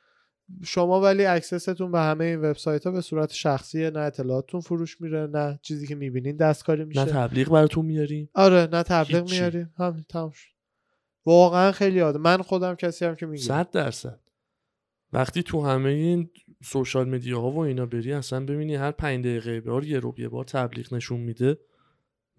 [0.65, 5.27] شما ولی اکسستون به همه این وبسایت ها به صورت شخصیه نه اطلاعاتتون فروش میره
[5.27, 7.05] نه چیزی که می‌بینین دستکاری میشه.
[7.05, 8.31] نه تبلیغ براتون میاریم.
[8.35, 9.35] آره نه تبلیغ هیچی.
[9.41, 9.75] میاریم.
[9.79, 10.49] همین تمام شد.
[11.27, 14.21] واقعا خیلی عاده من خودم کسی هم که میگم صد درصد.
[15.13, 16.31] وقتی تو همه این
[16.62, 20.29] سوشال مدیا ها و اینا بری اصلا ببینی هر پنج دقیقه بار یه رو یه
[20.29, 21.59] بار تبلیغ نشون میده.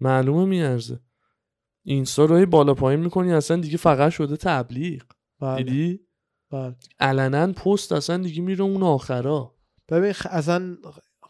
[0.00, 1.00] معلومه میارزه.
[1.82, 5.02] اینستا رو بالا پایین می‌کنی اصلا دیگه فقط شده تبلیغ.
[5.40, 6.00] بله، دیدی؟
[6.50, 6.74] بله.
[7.00, 9.54] علنا پست اصلا دیگه میره اون آخرا.
[9.88, 10.76] ببین اصلا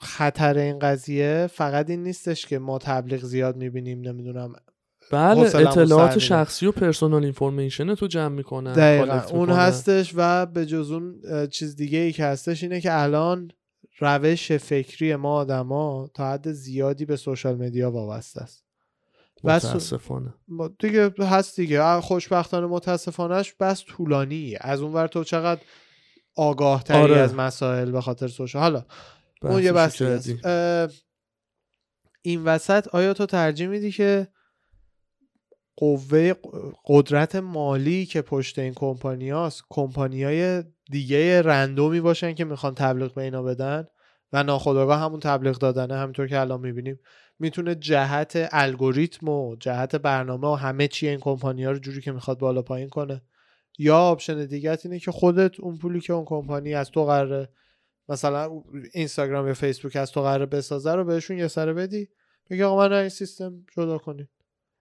[0.01, 4.53] خطر این قضیه فقط این نیستش که ما تبلیغ زیاد می‌بینیم نمی‌دونم
[5.11, 6.19] بله اطلاعات.
[6.19, 8.73] شخصی و personal information تو جمع می‌کنن.
[8.73, 9.21] دقیقا.
[9.21, 9.57] اون می‌کنن.
[9.57, 13.51] هستش و به جز اون چیز دیگه ای که هستش اینه که الان
[13.99, 18.65] روش فکری ما آدما تا حد زیادی به social media وابسته است.
[19.45, 20.35] متاسفانه.
[20.49, 22.01] ما- دیگه هست دیگه.
[22.01, 25.61] خوشبختانه متاسفانهش بس طولانیه از اون ور تو چقدر
[26.37, 27.17] آگاه تری آره.
[27.17, 28.85] از مسائل به خاطر social حالا
[29.43, 29.73] اون یه
[30.45, 30.89] اه،
[32.23, 34.29] این وسط آیا تو ترجیح میدی که
[35.77, 36.33] قوه
[36.87, 42.75] قدرت مالی که پشت این کمپانی هاست کمپانی های دیگه random ی باشن که می‌خوان
[42.75, 43.87] تبلیغ به اینا بدن
[44.33, 46.99] و ناخودآگاه همون تبلیغ دادنه همینطور که الان می‌بینیم.
[47.39, 52.13] می‌تونه جهت الگوریتم و جهت برنامه و همه چی این کمپانی ها رو جوری که
[52.13, 53.23] می‌خواد بالا پایین کنه.
[53.79, 57.49] یا option دیگه اینه که خودت اون پولی که اون کمپانی از تو قراره
[58.09, 62.09] مثلا اینستاگرام یا فیسبوک از تو قراره بسازه رو بهشون یه سره بدی
[62.51, 64.29] بگی آقا من این سیستم جدا کنید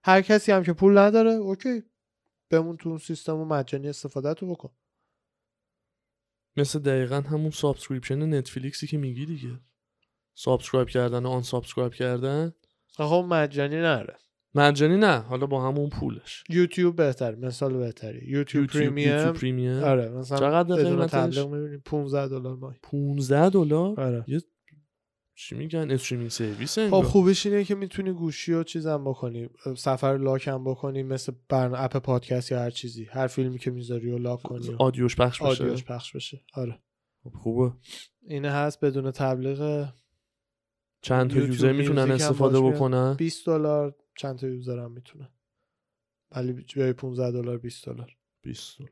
[0.04, 1.82] هر کسی هم که پول نداره okay.
[2.50, 4.70] بمون تو اون سیستم و مجانی استفاده تو بکن.
[6.56, 9.60] مثل دقیقا همون subscription نتفلیکسی که میگی دیگه.
[10.34, 12.52] subscribe کردن و unsubscribe کردن
[12.98, 14.16] اون مجانی نره.
[14.54, 16.44] مجانی نه حالا با همون پولش.
[16.48, 18.26] یوتیوب بهتر مثال بهتری.
[18.26, 19.82] یوتیوب, یوتیوب Premium.
[19.82, 22.78] آره مثلا چقدر قیمتش؟ تبلیغ می‌بینی 15 دلار ماهی.
[22.82, 24.24] 15 دلار؟ آره.
[24.26, 24.40] یه
[25.34, 29.48] چی میگن؟ streaming service خب خوبش اینه که می‌تونی گوشی و چیزم بکنی.
[29.76, 33.04] سفر lock هم بکنی مثل برن app پادکست یا هر چیزی.
[33.04, 35.64] هر فیلمی که می‌ذاری و lock کنی audio ش پخش بشه.
[35.64, 36.40] audio ش پخش بشه.
[36.54, 36.78] آره.
[37.24, 37.72] خب خوبه.
[38.26, 39.88] اینه هست بدون تبلیغ
[41.00, 42.60] چند تا user می‌تونن استفاده.
[42.60, 45.28] بکنن؟ 20 دلار چند تا user هم می‌تونن.
[46.30, 48.16] ولی جای 15 دلار 20 دلار.
[48.42, 48.90] 20 دلار.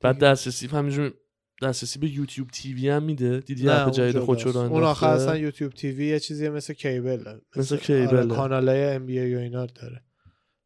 [0.00, 1.14] بعد دسترسی همینجور
[1.62, 4.18] دسترسی به یوتیوب تیوی هم میده دیدی اپ جدید.
[4.18, 8.34] خودشو رو اون آخر؟ اصلا یوتیوب تیوی یه چیزیه مثل کیبل مثل کیبله.
[8.34, 10.02] کانال های ام بی ای و اینا داره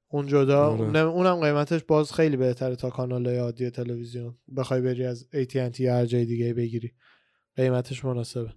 [0.09, 0.81] اون جدا آره.
[0.81, 5.81] اون- اونم قیمتش باز خیلی بهتره تا کانال های عادی تلویزیون بخوای بری از AT&T
[5.81, 6.93] یا هر جای دیگه بگیری
[7.57, 8.53] قیمتش مناسبه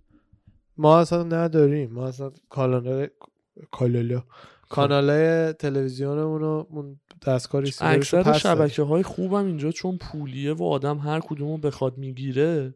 [0.77, 3.07] ما اصلا نداریم ما اصلا کانال
[3.71, 4.21] کانال
[4.69, 6.67] کانال های تلویزیونمون رو
[7.25, 8.33] رو اکثر.
[8.33, 12.75] شبکه های خوبم اینجا چون پولیه و آدم هر کدومو بخواد می‌گیره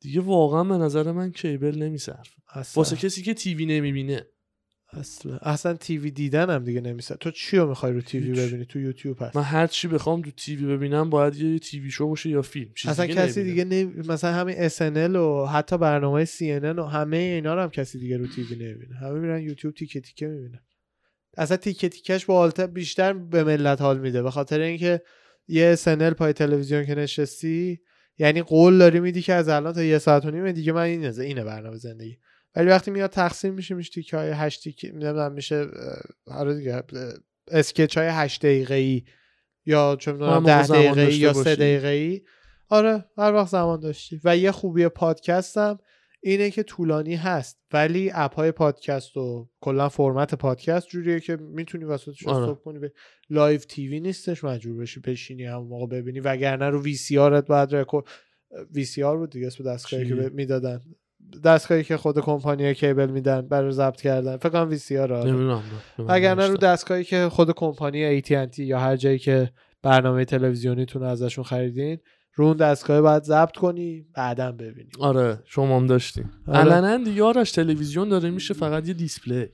[0.00, 2.28] دیگه واقعا به نظر من کیبل نمیصرف.
[2.74, 4.26] واسه کسی که تیوی نمی‌بینه.
[4.94, 5.36] اصلا.
[5.36, 8.32] اصلا تیوی دیدن هم دیگه نمیشه تو چی رو می‌خوای رو تیوی.
[8.32, 9.36] ببینی؟ تو یوتیوب هست.
[9.36, 12.72] من هر چی بخوام تو تیوی ببینم باید یه تیوی شو باشه یا فیلم.
[12.74, 13.44] چیز اصلا دیگه کسی.
[13.44, 13.92] دیگه نمی...
[14.08, 18.26] مثلا همین SNL و حتی برنامه CNN و همه اینا رو هم کسی دیگه رو
[18.26, 18.96] تیوی نمی‌بینه.
[18.96, 20.60] همه میرن یوتیوب تیکه تیکه می‌بینن.
[21.36, 24.22] اصلا تیکه تیکش با آلت بیشتر به ملت حال میده.
[24.22, 25.02] به خاطر اینکه
[25.48, 27.80] یه SNL پای تلویزیون که نشستی
[28.18, 31.18] یعنی قول داری میدی که از الان تا یه ساعت و نیم دیگه من اینه
[31.18, 32.18] اینه برنامه زندگی.
[32.56, 34.92] ولی وقتی میاد تقسیم میشه میشه تیکه های هشت تیکه
[35.34, 36.82] میشه اه، آره دیگه اه،
[37.50, 39.02] اسکچ های هشت دقیقه ای
[39.66, 41.56] یا چه می‌دونم ده دقیقه ای یا سه.
[41.56, 42.22] دقیقه ای
[42.68, 44.20] آره هر وقت زمان داشتی.
[44.24, 45.78] و یه خوبی پادکست هم
[46.24, 47.58] اینه که طولانی هست.
[47.72, 52.36] ولی اپ های پادکست و کلا فرمت پادکست جوریه که می‌تونی وسطش آره.
[52.36, 52.92] استاپ کنی به
[53.30, 54.44] live TV نیستش.
[54.44, 56.20] مجبور بشی بشینی همون موقع ببینی.
[56.20, 58.06] وگرنه رو VCR ت باید record.
[58.74, 60.80] VCR بود دیگه اسم دستگاهی که می‌دادن.
[61.44, 64.36] دستگاهی که خود کمپانی cable میدن برای ضبط کردن.
[64.36, 65.62] فکر کنم VCR نمی‌دونم.
[65.98, 71.98] وگرنه رو دستگاهی که خود کمپانی AT&T یا هر جایی که برنامه تلویزیونیتون ازشون خریدین
[72.34, 76.58] رو اون دستگاه باید ضبط کنی بعدا ببینی آره شما هم داشتیم آره.
[76.72, 79.46] علنا دیگه آرش تلویزیون داره میشه فقط یه display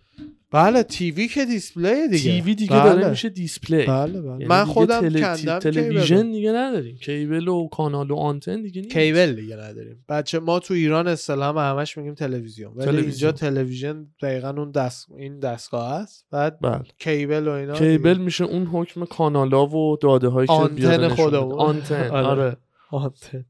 [0.50, 2.82] بله TV که display دیگه TV دیگه بله.
[2.94, 6.32] داره میشه display بله بله یعنی من خودم تل- کندم television cable.
[6.32, 10.74] دیگه نداریم cable و کانال و آنتن دیگه نیست cable دیگه نداریم بچه ما تو
[10.74, 13.08] ایران اصطلاحا همش میگیم تلویزیون ولی تلویزیون.
[13.10, 18.24] اینجا تلویزیون دقیقا اون دست این دستگاه است بعد بله cable و اینا cable دیگه.
[18.24, 21.08] میشه اون حکم کانالا و داده هایی که آنتن.
[21.08, 21.52] خودمون.
[21.60, 22.56] آنتن آره.
[22.90, 23.44] آنتن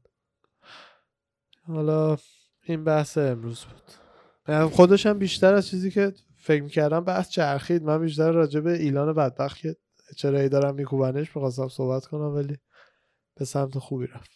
[1.67, 2.17] حالا
[2.63, 4.65] این بحث امروز بود.
[4.67, 7.83] خودش هم بیشتر از چیزی که فکر می‌کردم بحث چرخید.
[7.83, 9.75] من بیشتر راجع به ایلان بدبخت که
[10.17, 12.57] چرا ای دارم میکوبنش می‌خواستم صحبت کنم ولی
[13.35, 14.31] به سمت خوبی رفت.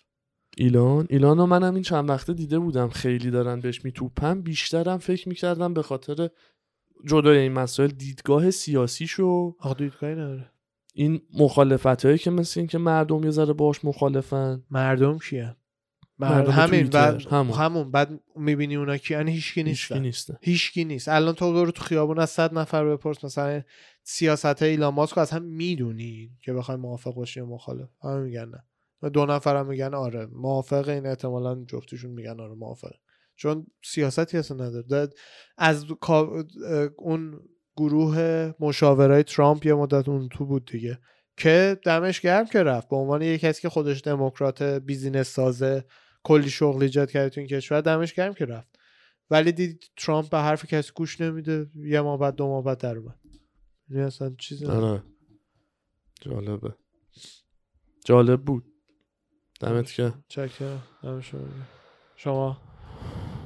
[0.57, 2.89] ایلان؟ ایلان رو منم این چند وقته دیده بودم.
[2.89, 4.41] خیلی دارن بهش میتوپن.
[4.41, 6.29] بیشترم فکر می‌کردم به خاطر
[7.05, 9.55] جدای این مسائل دیدگاه سیاسیشو.
[9.59, 10.52] آخه دیدگاهی نداره.
[10.93, 14.63] این مخالفت هایی که مثل این که مردم یه ذره باش مخالفن.
[14.71, 15.55] مردم کیه؟
[16.19, 16.87] مردم همین.
[16.87, 17.57] بعد همون.
[17.57, 17.91] همون.
[17.91, 19.99] بعد می‌بینی اونا کیان هیچکی هیچکی نیستن.
[19.99, 20.37] نیستن.
[20.41, 21.07] هیچکی نیست.
[21.07, 23.61] الان تو برو تو خیابون از صد نفر بپرس مثلا
[24.03, 27.89] سیاست ایلان ماسک از هم می‌دونی که بخوای موافق باشی یا مخالف.
[28.03, 28.63] همه میگن نه.
[29.01, 32.91] و دو نفر هم میگن آره موافق این احتمالا جفتشون میگن آره موافق.
[33.35, 35.09] چون سیاستی اصلا نداره.
[35.57, 35.85] از
[36.97, 37.39] اون
[37.75, 40.99] گروه مشاورای ترامپ یه مدت اون تو بود دیگه
[41.37, 42.89] که دمش گرم که رفت.
[42.89, 45.85] به عنوان یه کسی که خودش دموکرات business سازه
[46.23, 48.79] کلی شغل ایجاد کرده تو این کشور دمش گرم که رفت.
[49.29, 52.97] ولی دید ترامپ به حرف کسی گوش نمیده یه ماه بعد دو ماه بعد در
[52.97, 53.19] اومد.
[53.89, 54.85] یعنی اصلا چیزی نداره.
[54.85, 55.03] آره.
[56.21, 56.75] جالبه.
[58.05, 58.65] جالب بود.
[59.59, 60.83] دمت که چکرم
[62.15, 62.61] شما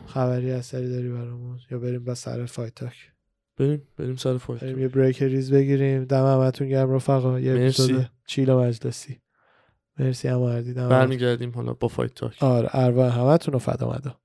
[0.07, 3.11] خبری اثری داری برامون؟ یا بریم به سر Fight Talk
[3.57, 4.63] بریم بریم سر Fight.
[4.63, 6.05] بریم یه break ریز بگیریم.
[6.05, 7.39] دم همتون گرم رفقا.
[7.39, 7.51] یه.
[7.51, 9.21] episode chill و مجلسی.
[9.99, 10.99] مرسی هم مردی دم همتون.
[10.99, 12.43] برمیگردیم حالا با Fight Talk.
[12.43, 14.19] آره ارواح همتون رو فدا مدا.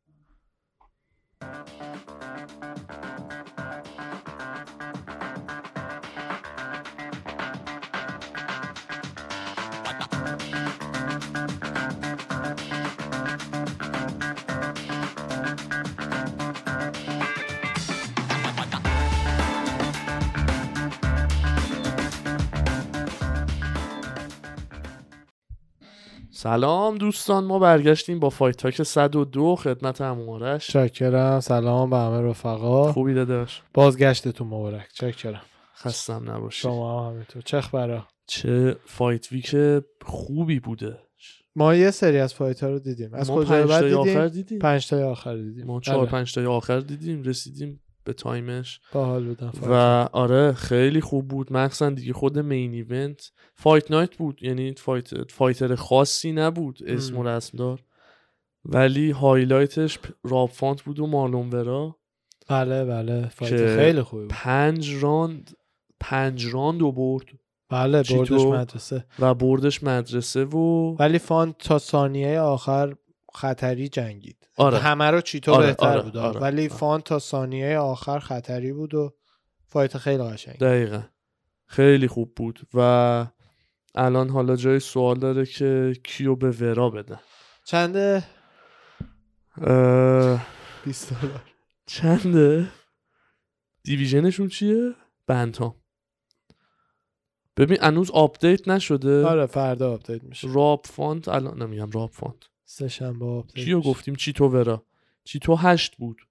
[26.42, 31.40] سلام دوستان ما برگشتیم با Fight Talk 102 خدمت امورش چکرم.
[31.40, 32.92] سلام به همه رفقا.
[32.92, 34.88] خوبی داداش؟ بازگشتتون مبارک.
[34.94, 35.42] چکرم.
[35.76, 36.60] خستم نباشی.
[36.60, 37.42] شما هم همینطور.
[37.42, 39.56] چه خبره چه fight week
[40.04, 40.98] خوبی بوده.
[41.56, 43.14] ما یه سری از fight ها رو دیدیم.
[43.14, 45.66] از کجا بعد دیدیم آخر دیدیم؟ پنج تای آخر دیدیم.
[45.66, 46.10] ما چهار بله.
[46.10, 48.80] پنج تای آخر دیدیم رسیدیم به تایمش.
[48.92, 51.52] باحال بودن fight و آره خیلی خوب بود.
[51.52, 54.42] مخصوصا دیگه خود main event fight night بود.
[54.42, 57.80] یعنی fight fighter خاصی نبود اسم و رسم دار
[58.64, 61.96] ولی highlight ش Rob Font بود و Marlon Vera
[62.48, 63.28] بله بله.
[63.28, 64.30] fight خیلی خوبی بود.
[64.30, 65.56] پنج round
[66.00, 67.24] پنج round و برد.
[67.68, 69.04] بله بردش؟ مدرسه.
[69.18, 72.94] و بردش مدرسه و ولی Font تا ثانیه آخر
[73.34, 74.48] خطری جنگید.
[74.56, 74.78] آره.
[74.78, 76.78] همه رو چیتو آره، بهتر آره، بود؟ آره، ولی آره.
[76.78, 79.14] Font تا ثانیه آخر خطری بود و
[79.66, 80.58] fight خیلی قشنگ.
[80.58, 81.02] دقیقا.
[81.66, 83.26] خیلی خوب بود و
[83.94, 87.20] الان حالا جای سوال داره که کیو به ورا بدن.
[87.64, 88.24] چنده؟
[89.56, 90.46] اه،
[90.84, 91.42] 20 دلار.
[91.86, 92.68] چنده؟
[93.82, 94.94] division شون چیه؟
[95.26, 95.74] bantam
[97.56, 99.26] ببین هنوز update نشده.
[99.26, 100.48] آره فردا update میشه.
[100.50, 102.51] راب فانت الان نمیگم راب فانت.
[102.72, 103.80] سه شنبه update کیو.
[103.80, 104.86] گفتیم؟ چیتو ورا؟
[105.24, 106.28] چیتو هشت بود.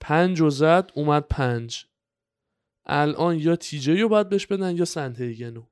[0.00, 1.86] پنج و زد اومد پنج.
[2.86, 5.66] الان یا تیجه رو باید بهش بدن یا سنتیگنو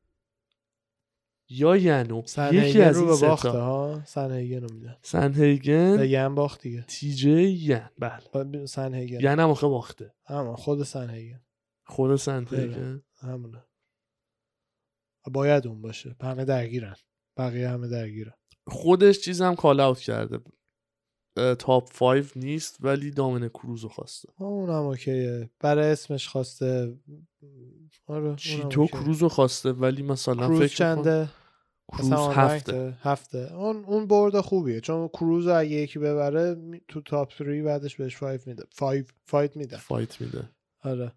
[1.49, 2.19] یا ینو.
[2.19, 4.97] یکی سنهیگن از رو این سه باخته ها؟ سنهیگن رو میدن.
[5.03, 6.83] سنتیگن به ین باخت دیگه.
[6.83, 7.88] تیجه ین.
[7.99, 8.67] بله.
[8.67, 10.15] سنهیگن ین هم آخه باخته.
[10.27, 11.41] همون خود سنهیگن
[11.85, 13.65] خود سنتیگن همونه.
[15.31, 16.17] باید اون باشه.
[16.21, 16.97] همه درگیرن.
[17.37, 18.35] بقیه همه درگیرن.
[18.66, 20.38] خودش چیزم کال اوت کرده.
[21.59, 24.29] تاپ 5 نیست ولی دامن کروزو خواسته.
[24.38, 25.51] اونم okay ه.
[25.61, 26.98] برای اسمش خواسته.
[28.07, 29.01] آره چیتو okay ه.
[29.01, 31.29] کروزو خواسته ولی مثلا کروز فکر چنده؟
[31.92, 33.55] کروز هفته؟ هفته.
[33.55, 34.81] اون اون برد خوبیه.
[34.81, 36.57] چون کروز رو اگه یکی ببره
[36.88, 38.64] تو top 3 بعدش بهش 5 میده.
[38.79, 39.77] 5 fight میده.
[39.77, 40.51] fight میده.
[40.83, 41.12] آره.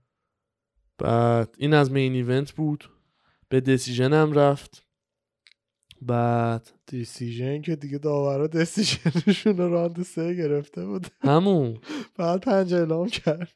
[0.97, 2.89] بعد این از main event بود.
[3.49, 4.84] به decision هم رفت.
[6.01, 11.77] بعد decision که دیگه داورا decision شون رو راند سه گرفته بود همون.
[12.17, 13.53] بعد پنج اعلام کرد.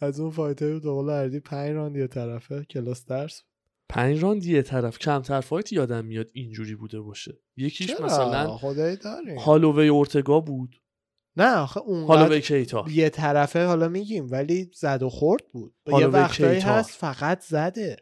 [0.00, 3.42] از اون فایت های دوقل اردی پنج راند یه طرفه کلاس درس.
[3.88, 4.98] پنج راند یه طرف.
[4.98, 7.38] کمتر فایت یادم میاد اینجوری بوده باشه.
[7.56, 9.38] یکیش چرا؟ مثلا خدایی داریم.
[9.38, 10.76] هالووی اورتگا بود.
[11.36, 12.84] نه آخه اونقدر به کیتا.
[12.90, 15.74] یه طرفه حالا میگیم ولی زد و خورد بود.
[15.86, 16.60] یه هالووی وقتایی.
[16.60, 17.96] هست فقط زده.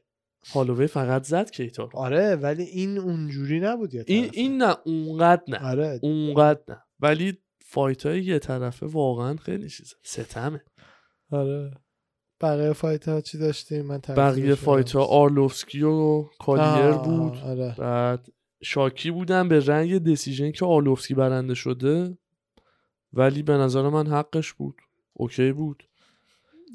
[0.55, 1.99] هالووی فقط زد کیتا رو.
[1.99, 4.31] آره ولی این اونجوری نبود یه این.
[4.33, 5.59] این نه اونقدر نه.
[5.59, 6.01] آره.
[6.03, 6.83] اونقدر نه.
[7.01, 9.97] ولی فایت های یه طرفه واقعا خیلی چیزه.
[10.03, 10.65] ستمه.
[11.31, 11.71] آره.
[12.41, 16.25] بقیه fight ها چی داشتیم؟ من بقیه fight ها آرلوفسکی و.
[16.41, 17.37] کالیر بود.
[17.37, 17.75] آره.
[17.79, 18.29] بعد
[18.63, 22.19] شاکی بودن به wrong decision که آرلوفسکی برنده شده.
[23.13, 24.77] ولی به نظر من حقش بود.
[25.12, 25.88] okay بود.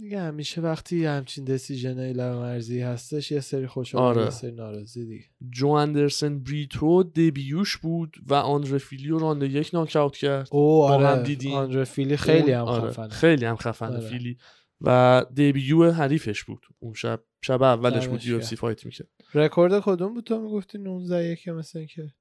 [0.01, 4.23] دیگه همیشه وقتی همچین decision های مرزی هستش یه سری خوشحال آره.
[4.23, 5.25] یه سری ناراضی دیگه.
[5.49, 10.47] جو اندرسن بریتو debut ش بود و آندره فیلی و رانده یک ناکاوت کرد.
[10.51, 11.08] او با آره.
[11.08, 11.53] هم دیدیم.
[11.53, 13.10] آندره فیلی خیلی هم آره، خفنه.
[13.10, 14.08] خیلی هم خفنه آره.
[14.10, 14.38] فیلی.
[14.82, 16.65] و دبیو حریفش بود.
[16.79, 18.45] اون شب شب اولش بود یو گرم.
[18.45, 19.08] سی فایت می‌کرد.
[19.34, 22.13] رکورد کدوم بود تو می‌گفتی؟ 19 یک مثل اینکه.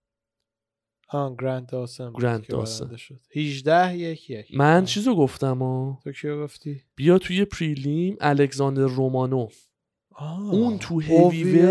[1.14, 2.84] آن گرند داسن گرند داسن.
[2.84, 4.84] برنده شد 18 یک یک من آه.
[4.84, 9.66] چیزو گفتم ها تو کیو گفتی بیا توی پریلیم الکساندر رومانوف
[10.14, 10.50] آه.
[10.54, 11.62] اون تو؟ هیوی.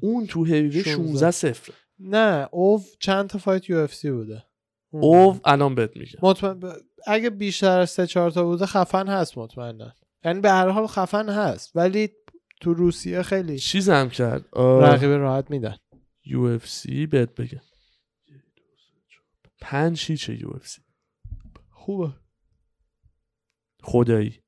[0.00, 0.90] اون تو هیوی 16.
[0.96, 4.42] 16 صفر نه اوو چند تا فایت یو اف سی بوده.
[4.90, 6.72] اوو الان بهت میگم مطمئن ب-
[7.06, 9.92] اگه بیشتر از سه چهار تا بوده خفن هست مطمئنا
[10.24, 12.08] یعنی به هر حال خفن هست ولی
[12.60, 15.76] تو روسیه خیلی چیزم کرد رقیب راحت میدن
[16.24, 17.60] UFC بهت بگم
[19.66, 20.82] پنج هیچه UFC؟
[21.70, 22.12] خوبه.
[23.82, 24.40] خدایی.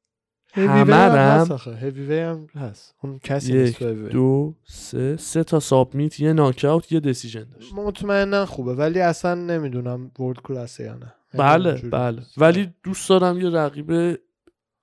[0.53, 2.95] همه هم هیوی هم هست.
[3.03, 3.83] اون کسی یک.
[3.83, 5.17] دو سه.
[5.17, 7.75] سه تا submit یه ناکاوت یه decision داشت.
[7.75, 8.75] مطمئنا خوبه.
[8.75, 11.15] ولی اصلا نمی‌دونم world class ه یا نه.
[11.35, 12.23] یعنی بله بله.
[12.37, 14.21] ولی دوست دارم یه رقیب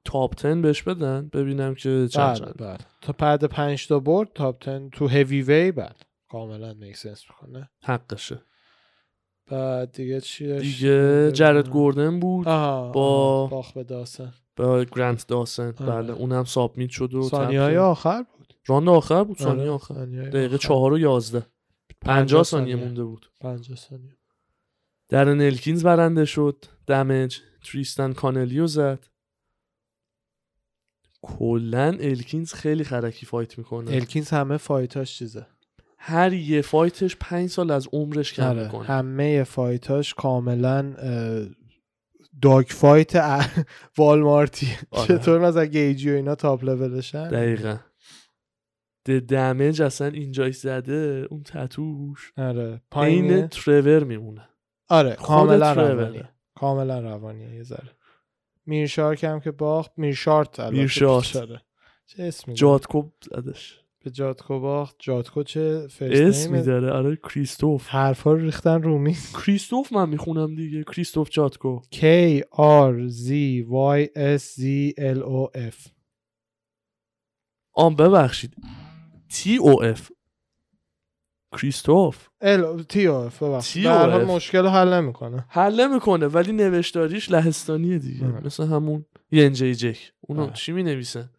[0.05, 2.77] top 10 بهش بدن ببینم که چند بله بله.
[3.01, 5.95] تا بعد پنج تا برد top 10 تو هیوی وی بله.
[6.29, 7.69] کاملا make sense می‌کنه.
[7.83, 8.41] حقشه.
[9.47, 11.69] بعد دیگه چی داشتیم؟ دیگه جرد.
[11.69, 15.71] گوردن بود آها با- باخ به داسن با گرانت داسن.
[15.71, 17.77] بله اونم submit شد و ثانیه های.
[17.77, 20.67] آخر بود راند آخر بود ثانیه آره، آخر ثانیه‌های دقیقه آخر.
[20.67, 21.39] چهار و یازده
[22.01, 22.85] پنجاه پنجاه ثانیه ثانیه.
[22.85, 24.17] مونده بود 50 ثانیه
[25.09, 29.05] دارن الکینز برنده شد damage تریستن کانلیو زد
[31.21, 35.47] کلا الکینز خیلی خرکی fight می‌کنه الکینز همه fight اش چیزه
[36.07, 38.83] هر یه fight ش پنج سال از عمرش کم آره می‌کنه.
[38.85, 40.93] همه fight اش کاملا
[42.41, 43.13] dogfight Walmart
[43.97, 44.67] ی.
[44.91, 45.07] آره.
[45.07, 47.77] چطور مثلا گیجی و اینا top level شن دقیقا.
[49.05, 52.33] د دمج اصلا اینجای زده اون تتوش.
[52.37, 54.49] آره پایین ترور میمونه.
[54.89, 55.73] آره کاملا.
[55.73, 57.91] روانیه کاملا روانیه یه ذره.
[58.65, 61.25] میرشارک هم که باخت میرشارت میرشارت.
[62.05, 63.84] چه اسمی؟ جاتکوب زدش.
[64.05, 67.87] به جاتکو باخت جاتکو چه اسمی فرست داره آره کریستوف.
[67.87, 70.83] حرفا رو ریختن رومی کریستوف من می‌خونم دیگه.
[70.83, 71.99] کریستوف جاتکو K
[72.91, 73.29] R Z
[73.97, 75.89] Y S Z L O F.
[77.73, 78.53] آم ببخشید.
[79.29, 80.11] تی او اف
[81.51, 82.27] کریستوف.
[82.41, 85.45] ال تی او اف مشکل حل نمی‌کنه.
[85.49, 88.25] حل می‌کنه ولی نوشتاریش لهستانیه دیگه.
[88.25, 88.45] آره.
[88.45, 90.11] مثل همون ینجی جک.
[90.21, 90.53] اونو آره.
[90.53, 91.29] چی می نویسن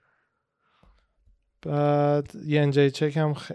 [1.66, 3.52] بعد ینجی چک هم خ...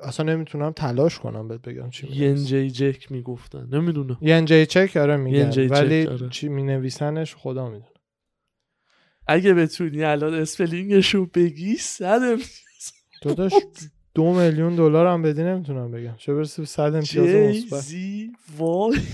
[0.00, 2.06] اصلا نمی‌تونم تلاش کنم بهت بگم چی.
[2.06, 3.68] ینجی جک می‌گفتن.
[3.72, 4.18] نمی‌دونم.
[4.20, 5.50] ینجی چک آره میگن.
[5.50, 6.28] چک، ولی آره.
[6.28, 7.90] چی می نویسنش خدا می‌دونه.
[9.26, 12.20] اگه بتونی الان spelling شو بگی صد
[13.22, 13.66] تو داشت
[14.14, 16.14] دو میلیون دلار هم بدی نمی‌تونم بگم.
[16.16, 17.80] چه برسه به صد امتیاز مثبت.
[17.80, 18.98] Z Y.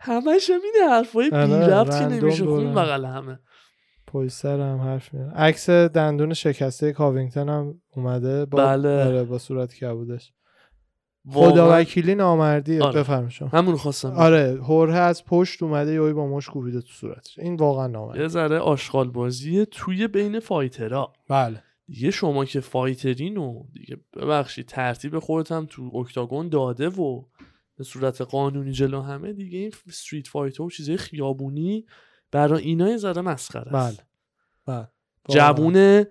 [0.00, 2.44] همش هم اینه حرفای بی آره، ربط که نمیشه.
[2.44, 2.74] خون.
[2.74, 3.38] بغل همه.
[4.16, 9.04] پای سر هم حرف میاره عکس دندون شکسته کاوینگتون هم اومده با بله.
[9.04, 10.32] آره با صورت کبودش.
[11.30, 13.00] خدا وکیلی نامردیه آره.
[13.00, 13.48] بفرم شما.
[13.48, 14.10] همون خواستم.
[14.10, 17.38] آره هوره از پشت اومده یهو با مشت کوبیده تو صورتش.
[17.38, 21.12] این واقعا نامرد یه ذره آشغال بازیه توی بین fighter ها.
[21.28, 21.62] بله.
[21.88, 27.22] دیگه شما که fighter ین و دیگه ببخشید ترتیب خودت هم تو octagon داده و
[27.76, 31.86] به صورت قانونی جلو همه دیگه این street fight و چیزای خیابونی
[32.32, 33.98] برای اینا یه ذره مسخره است.
[33.98, 34.05] بله.
[35.28, 36.04] جوون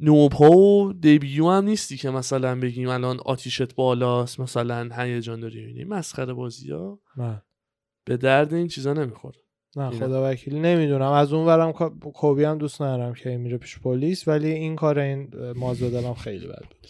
[0.00, 5.84] نوپا و debut هم نیستی که مثلا بگیم الان آتیشت بالاست مثلا هیجان داری اینه
[5.84, 7.00] مسخره بازی ها.
[7.16, 7.42] بله.
[8.04, 9.38] به درد این چیزا نمی‌خوره.
[9.76, 9.90] نه.
[9.90, 11.10] خدا وکیلی نمی‌دونم.
[11.12, 14.98] از اون ورم کا- کوبی هم دوست ندارم که میره پیش پلیس ولی این کار
[14.98, 16.86] این مازودلم خیلی بد بود.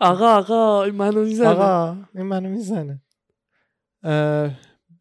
[0.00, 1.48] آقا آقا این منو می‌زنه.
[1.48, 3.02] آقا این منو می‌زنه.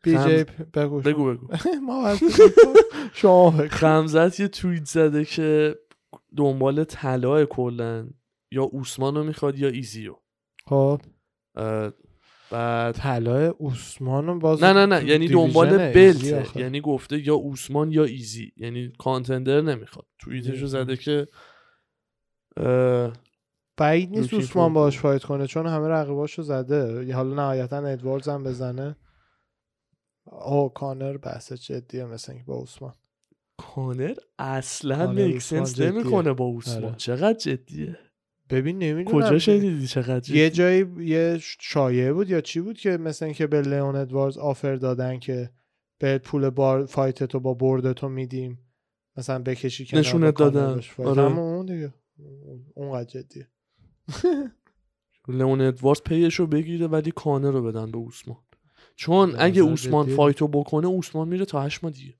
[0.05, 0.43] بی جی
[0.73, 1.47] بگو بگو بگو.
[1.85, 2.15] ما
[3.13, 5.75] شما خمزت یه توییت زده که
[6.37, 8.07] دنبال طلای کلا
[8.51, 10.15] یا اوسمانو می‌خواد یا ایزیو
[10.65, 11.01] خب.
[12.51, 15.05] بعد طلای اوسمان باز نه نه نه.
[15.09, 16.55] یعنی دنبال belt.
[16.57, 18.51] یعنی گفته یا اوسمان یا ایزی.
[18.57, 20.05] یعنی contender نمی‌خواد.
[20.19, 21.27] توییتشو زده که
[23.77, 24.73] بعید نیست اوسمان.
[24.73, 27.13] باش fight کنه چون همه رقیباشو زده.
[27.13, 28.95] حالا نهایتا ادواردز هم بزنه.
[30.41, 32.93] او کانر بحث جدیه مثل اینکه با اوسمان
[33.57, 35.91] کانر اصلا کانر make اوسمان sense جدیه.
[35.91, 36.95] نمی‌کنه با اوسمان آره.
[36.95, 37.97] چقدر جدیه؟
[38.49, 39.17] ببین نمی‌دونم.
[39.17, 43.47] کجا شنیدی چقدر جدیه؟ یه جایی یه شایعه بود یا چی بود که مثل اینکه
[43.47, 45.49] به لئون ادواردز offer دادن که
[45.99, 48.59] به پول بار fight تو با برد تو میدیم.
[49.17, 51.19] مثلا بکشی نشونت با کانر دادن.
[51.19, 51.37] آره.
[51.37, 51.93] اون دیگه.
[52.75, 53.47] اونقدر جدیه.
[55.27, 58.37] لئون ادواردز پیشو بگیره ولی کانر رو بدن به اوسمان
[58.95, 60.15] چون اگه اوسمان.
[60.15, 62.13] fight و بکنه اوسمان میره تا هشت ماه دیگه.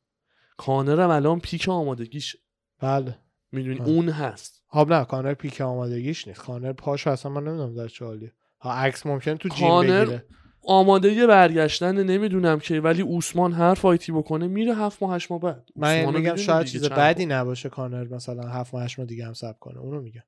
[0.57, 2.39] کانر هم الان peak آمادگیشه.
[2.79, 3.17] بله.
[3.51, 3.89] می‌دونی؟ آره.
[3.89, 4.61] اون هست.
[4.67, 6.39] خب نه کانر peak آمادگیش نیست.
[6.39, 8.33] کانر پاش اصلا من نمی‌دونم در چه حالیه.
[8.59, 10.25] ها عکس ممکن تو gym کانر بگیره.
[10.67, 15.31] آماده یه برگشتن نمی‌دونم که ولی اوسمان هر fight ی بکنه میره هفت ماه هشت
[15.31, 15.69] ماه بعد.
[15.75, 19.59] من میگم شاید چیز بدی نباشه کانر مثلا هفت ماه هشت ماه دیگه هم صبر
[19.59, 19.79] کنه.
[19.79, 20.23] اونو میگم.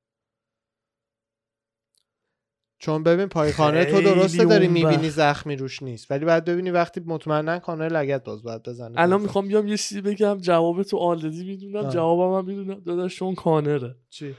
[2.80, 5.09] چون ببین پای کانر تو درسته داری می‌بینی.
[5.09, 6.11] زخمی روش نیست.
[6.11, 10.01] ولی بعد ببینی وقتی مطمئنا کانر لگت باز باید بزنه الان می‌خوام بیام یه چیزی
[10.01, 10.38] بگم.
[10.38, 11.89] جواب تو already می‌دونم.
[11.89, 12.80] جوابم هم می‌دونم.
[12.80, 13.95] داداش چون کانره.
[14.09, 14.36] چی؟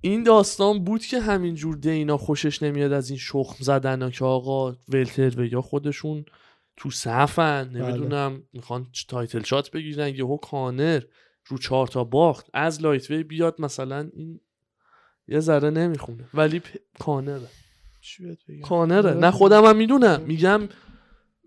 [0.00, 5.44] این داستان بود که همینجور دینا خوشش نمیاد از این شخم زدن که آقا welter
[5.44, 6.24] ها خودشون
[6.76, 7.70] تو صفن.
[7.74, 10.14] نمی‌دونم می‌خوان چ- title shot بگیرن.
[10.14, 11.00] یهو کانر
[11.46, 12.46] رو چهار تا باخت.
[12.54, 14.40] از lightweight بیاد مثلا این
[15.30, 16.24] یه ذره نمی‌خونه.
[16.34, 16.64] ولی پ...
[16.98, 17.48] کانره.
[18.62, 19.10] کانره.
[19.10, 19.20] آره.
[19.20, 19.30] نه.
[19.30, 20.20] خودم هم می‌دونم.
[20.26, 20.60] میگم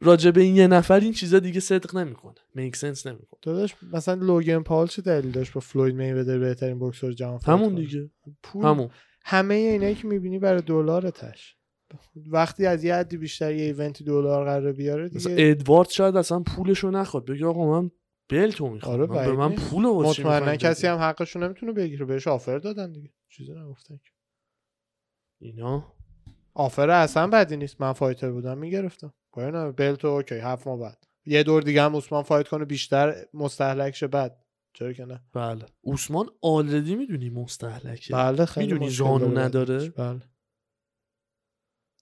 [0.01, 2.35] راجع به این یه نفر این چیزا دیگه صدق نمی‌کنه.
[2.55, 3.39] میک سنس نمی‌کنه.
[3.41, 8.09] داداش مثلا لوگن پال چه دلیل داشت با فلوید میوذر بهترین بوکسور جهان همون؟ دیگه.
[8.43, 8.89] پول همون.
[9.25, 11.55] همه اینایی که می‌بینی برای دلار تش
[12.31, 15.49] وقتی از یه حدی بیشتر یه ایونتی دلار قراره بیاره مثلا دیگه.
[15.49, 17.25] ادوارد شاید اصلا پولشو نخواد.
[17.25, 17.91] بگه آقا من
[18.29, 19.55] بلتو می‌خوام آره، من به من.
[19.55, 22.05] پول واسه مطمئنا کسی؟ هم حقشو نمی‌تونه بگیره.
[22.05, 23.13] بهش آفر دادن دیگه.
[23.29, 24.11] چیزی نگفتن که.
[25.41, 25.93] اینا؟
[26.53, 27.81] offer اصلا بدی نیست.
[27.81, 29.13] من fighter بودم می‌گرفتم.
[29.37, 31.03] نه belt و OK هفت ماه بعد.
[31.25, 34.43] یه دور دیگه هم عثمان fight کنه بیشتر مستهلک شه بعد.
[34.73, 35.65] چرا که نه؟ بله.
[35.81, 38.13] اوسمان already می‌دونی مستهلکه.
[38.13, 40.21] بله خیلی می‌دونی زانو داره نداره؟ بله.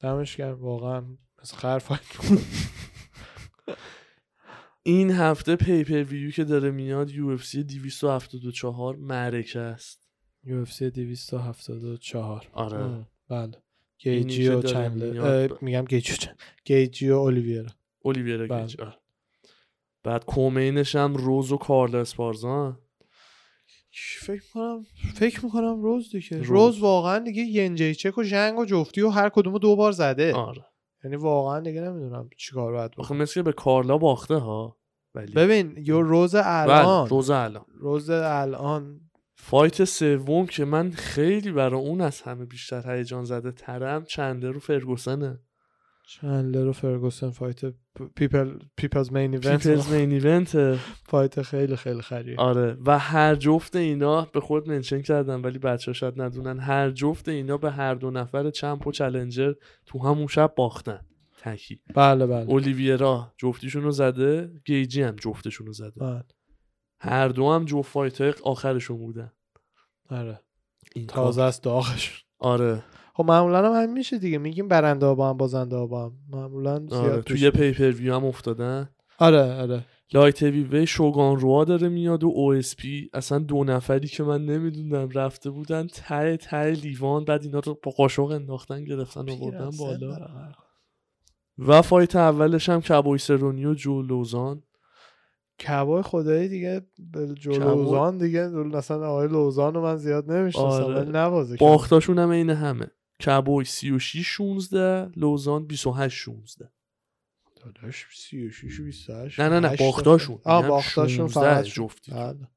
[0.01, 2.39] دمش گرم واقعا مثل خر fight کنه.
[4.83, 10.07] این هفته pay-per-view که داره میاد UFC 274 معرکه است.
[10.45, 12.77] UFC 274 آره.
[12.77, 13.51] ام، بله.
[13.97, 15.51] گیجی و چندلر.
[15.61, 16.15] میگم گیجی و
[16.65, 17.69] گیجی و اولیویرا.
[17.99, 18.61] اولیویرا بله.
[18.61, 18.93] گیج آره.
[20.03, 22.79] بعد co-main ش هم روز و کارل اسپارزان
[24.19, 24.83] فکر می‌کنم
[25.15, 26.37] فکر می‌کنم روز دیگه.
[26.37, 26.47] روز.
[26.47, 30.33] روز, واقعا دیگه ینجیچک و ژنگ و جفتی و هر کدومو دو بار زده.
[30.33, 30.65] آره.
[31.03, 33.17] یعنی واقعا دیگه نمی‌دونم چیکار باید بکنم.
[33.17, 34.77] مثل به کارلا باخته ها
[35.15, 37.65] ولی ببین یو روز بله الان روز الان.
[37.79, 39.01] روز الان.
[39.35, 44.59] fight سوم که من خیلی برای اون از همه بیشتر هیجان زده ترم چنده رو
[44.59, 45.39] فرگوسنه.
[46.11, 47.61] چندلر و فرگوسن fight
[48.15, 50.75] people people's main event people's main event
[51.05, 52.35] fight خیلی خیلی خریه.
[52.37, 52.77] آره.
[52.85, 56.59] و هر جفت اینا به خود mention کردم ولی بچه شاید ندونن.
[56.59, 59.53] هر جفت اینا به هر دو نفر champ و challenger
[59.85, 60.99] تو همون شب باختن.
[61.41, 61.81] تکی.
[61.95, 62.49] بله بله.
[62.49, 65.99] اولیویرا جفتیشون رو زده گیجی هم جفتشون رو زده.
[65.99, 66.23] بله.
[66.99, 69.31] هر دو هم جفت fight آخرشون بودن.
[70.09, 70.39] آره.
[70.95, 71.41] این تازه.
[71.41, 72.83] است داغش آره.
[73.13, 74.37] خب معمولا هم همین میشه دیگه.
[74.37, 76.11] میگیم برنده ها با هم بازنده ها با هم.
[76.29, 78.89] معمولا آره زیاد تو پیش یه pay-per-view هم افتادن.
[79.19, 79.85] آره آره.
[80.13, 85.49] light heavy شوگان روا داره میاد و OSP اصلا دو نفری که من نمی‌دونم رفته
[85.49, 90.17] بودن ته ته لیوان بعد اینا رو با قاشق انداختن گرفتن و بردن بالا.
[91.57, 94.63] و fight اولش هم کبوی سرونی و جو لوزان.
[95.67, 98.47] کبای خدایی دیگه به کبای- جلوزان دیگه.
[98.47, 101.03] مثلا آقای لوزان رو من زیاد نمی‌شناسم آره.
[101.03, 102.87] نوازه باختاشون هم عین همه.
[103.25, 106.71] کبوی 36 16 لوزان 28 16
[107.55, 110.39] داداش 36 و 28 نه نه نه باختاشون.
[110.43, 112.11] آه میگم باختاشون 16 فقط جفتی.
[112.11, 112.47] بله.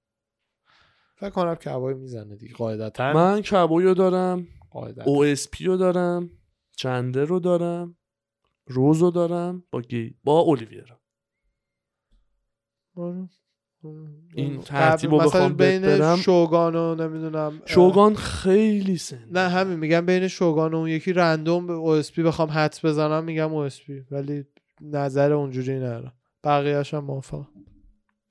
[1.16, 3.12] فکر کنم کبای می‌زنه دیگه قاعدتا.
[3.12, 5.04] من کبوی رو دارم قاعدتا.
[5.04, 6.30] او اس پی رو دارم
[6.76, 7.96] چنده رو دارم
[8.66, 11.00] روز رو دارم با گی با اولیویرا.
[14.34, 19.28] این ترتیب رو مثلا بین بدم، شوگان و نمی‌دونم شوگان خیلی سن.
[19.30, 23.52] نه همین میگم بین شوگان و اون یکی random به OSP بخوام حدس بزنم میگم
[23.52, 24.44] OSP ولی
[24.80, 26.12] نظر اونجوری ندارم.
[26.44, 27.48] بقیه‌اش هم موافقم.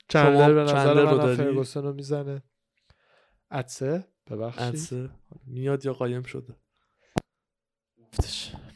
[0.09, 2.43] چندلر به نظر من داری؟ فرگوسن رو می‌زنه.
[3.51, 4.63] عطسه ببخشید.
[4.63, 5.09] عطسه
[5.45, 6.55] میاد یا قایم شده؟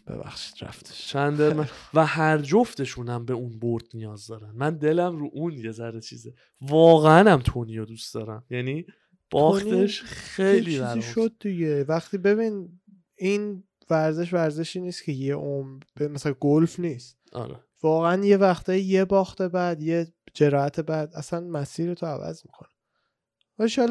[0.07, 4.51] ببخشید رفتش چندلر من- و هر جفتشون هم به اون برد نیاز دارن.
[4.51, 6.33] من دلم رو اون یه ذره چیزه.
[6.61, 8.43] واقعا هم تونیو دوست دارم.
[8.49, 8.85] یعنی
[9.31, 11.83] باختش خیلی چیزی شد دیگه.
[11.83, 12.79] وقتی ببین
[13.17, 17.17] این ورزش ورزشی نیست که یه عمر به- مثلا گلف نیست.
[17.33, 17.55] آره.
[17.83, 22.69] واقعا یه وقتایی یه باخت بعد یه جراحت بعد اصلا مسیر تو عوض می‌کنه.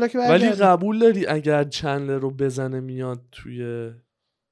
[0.09, 0.51] که ولی.
[0.51, 3.91] قبول داری اگر چندلر رو بزنه میاد توی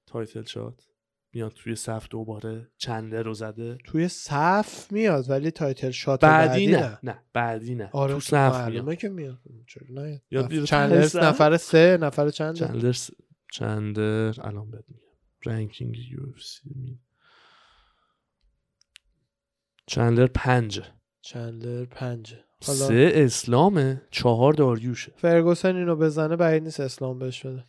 [0.06, 0.86] title shot؟
[1.34, 3.78] میاد توی صف دوباره چندلر رو زده.
[3.84, 7.90] توی صف میاد ولی title shot بعدی بعدی نه نه بعدی نه.
[7.92, 8.94] آره تو صف میاد.
[8.94, 9.38] که میاد.
[9.66, 10.22] چرا نه.
[10.66, 13.10] چندلر؟ نفر سه نفر چند چندلر س-
[13.52, 15.00] چندلر الان بهت میگم.
[15.46, 16.98] ranking UFC
[19.86, 20.84] چندلر پنجه.
[21.20, 22.44] چندلر پنجه.
[22.66, 24.02] حالا سه اسلامه.
[24.10, 25.12] چهار داریوشه.
[25.16, 27.64] فرگوسن اینو بزنه بعید نیست اسلام بهش بده.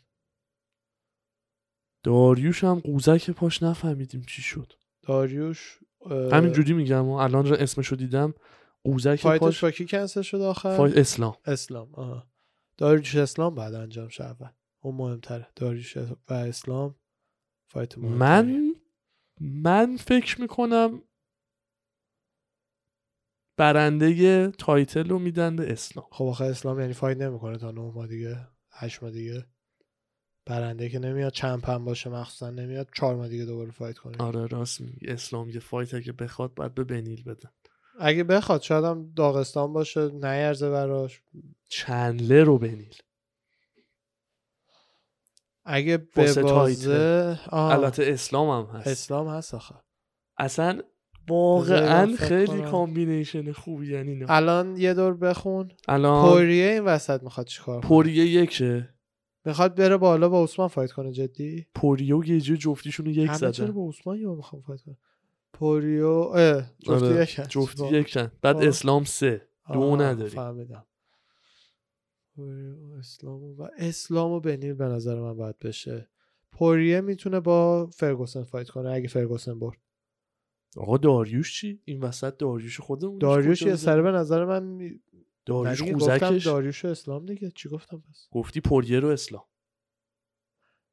[2.06, 4.74] داریوش هم قوزک پاش نفهمیدیم چی شد.
[5.02, 8.34] داریوش اه، همینجوری میگم و الان را اسمشو دیدم.
[8.84, 11.36] قوزک پاش با کی کنسل شد آخر؟ فای اسلام.
[11.46, 12.28] اسلام آها.
[12.78, 14.50] داریوش اسلام بعد انجام اول.
[14.80, 15.48] اون مهمتره.
[15.56, 16.96] داریوش و اسلام
[17.68, 18.76] فایت مهمتره من
[19.42, 21.02] من فکر می‌کنم
[23.58, 26.08] برنده title رو میدن به اسلام.
[26.12, 29.46] خب آخه اسلام یعنی فایت نمی‌کنه تا نه ماه دیگه هشت ماه دیگه.
[30.46, 35.08] برنده که نمیاد champion باشه مخصوصا نمیاد چهار دیگه دوباره fight کنه آره راست میگی.
[35.08, 37.50] اسلام یه fight اگه بخواد باید به بنیل بدن
[38.00, 41.22] اگه بخواد شاید هم داغستان باشه نیرزه براش.
[41.68, 42.96] چندلر رو بنیل.
[45.66, 48.88] اگه به واسه بازه آه، البته اسلام هم هست.
[48.88, 49.76] اسلام هست آخه.
[50.38, 50.82] اصلا
[51.28, 52.62] واقعا خیلی.
[52.62, 55.72] کامبینیشن خوبی یعنی الان یه دور بخون.
[55.88, 58.95] الان پوریه این وسط می‌خواد چیکار پوریه یکه.
[59.46, 63.88] می‌خواد بره بالا با عثمان فایت کنه جدی؟ پوریه و گیجو جفتیشون یک زدن با
[63.90, 64.98] عثمان یا می‌خوام فایت کنه
[65.54, 67.44] پوریو اه جفتی آره، یکن.
[67.48, 68.32] جفتی با- یکن.
[68.42, 69.48] بعد با- اسلام سه.
[69.74, 70.30] دو آه، نداری.
[70.30, 70.86] فهمیدم.
[72.36, 76.10] پوریو، اسلام و اسلام و بنیل به نظر من باید بشه.
[76.52, 79.78] پوریه می‌تونه با فرگوسن fight کنه اگه فرگوسن برد.
[80.78, 84.80] آقا داریوش چی؟ این وسط داریوش خودمون داریوش یه سره به نظر من.
[85.46, 87.52] داریوش گفتم قوزکش داریوش اسلام دیگه.
[87.56, 89.44] چی گفتم پس؟ گفتی پوریه رو اسلام.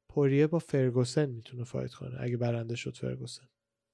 [0.09, 3.49] پوریه با فرگوسن می‌تونه fight کنه اگه برنده شد فرگوسن.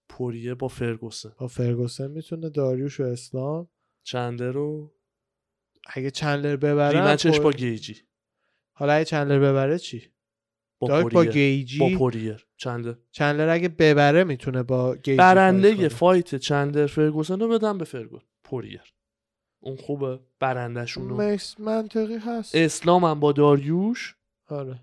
[0.10, 1.32] پوریه با فرگوسن.
[1.38, 3.70] با فرگوسن می‌تونه داریوش و اسلام
[4.04, 4.94] چندلر رو
[5.94, 7.96] اگه چندلر ببره rematch ش پور- با گیجی.
[8.74, 10.12] حالا اگه چندلر ببره چی؟
[10.80, 12.48] با با گیجی با پوریر.
[12.58, 12.96] چندلر.
[13.12, 15.88] چندلر اگه ببره می‌تونه با گیجی برنده fight.
[15.88, 18.94] fight چندلر فرگوسن رو بدم به فرگو پوریر.
[19.60, 20.20] اون خوبه
[21.18, 22.56] مکس منطقی هست.
[22.56, 24.16] اسلام هم با داریوش.
[24.48, 24.80] آره.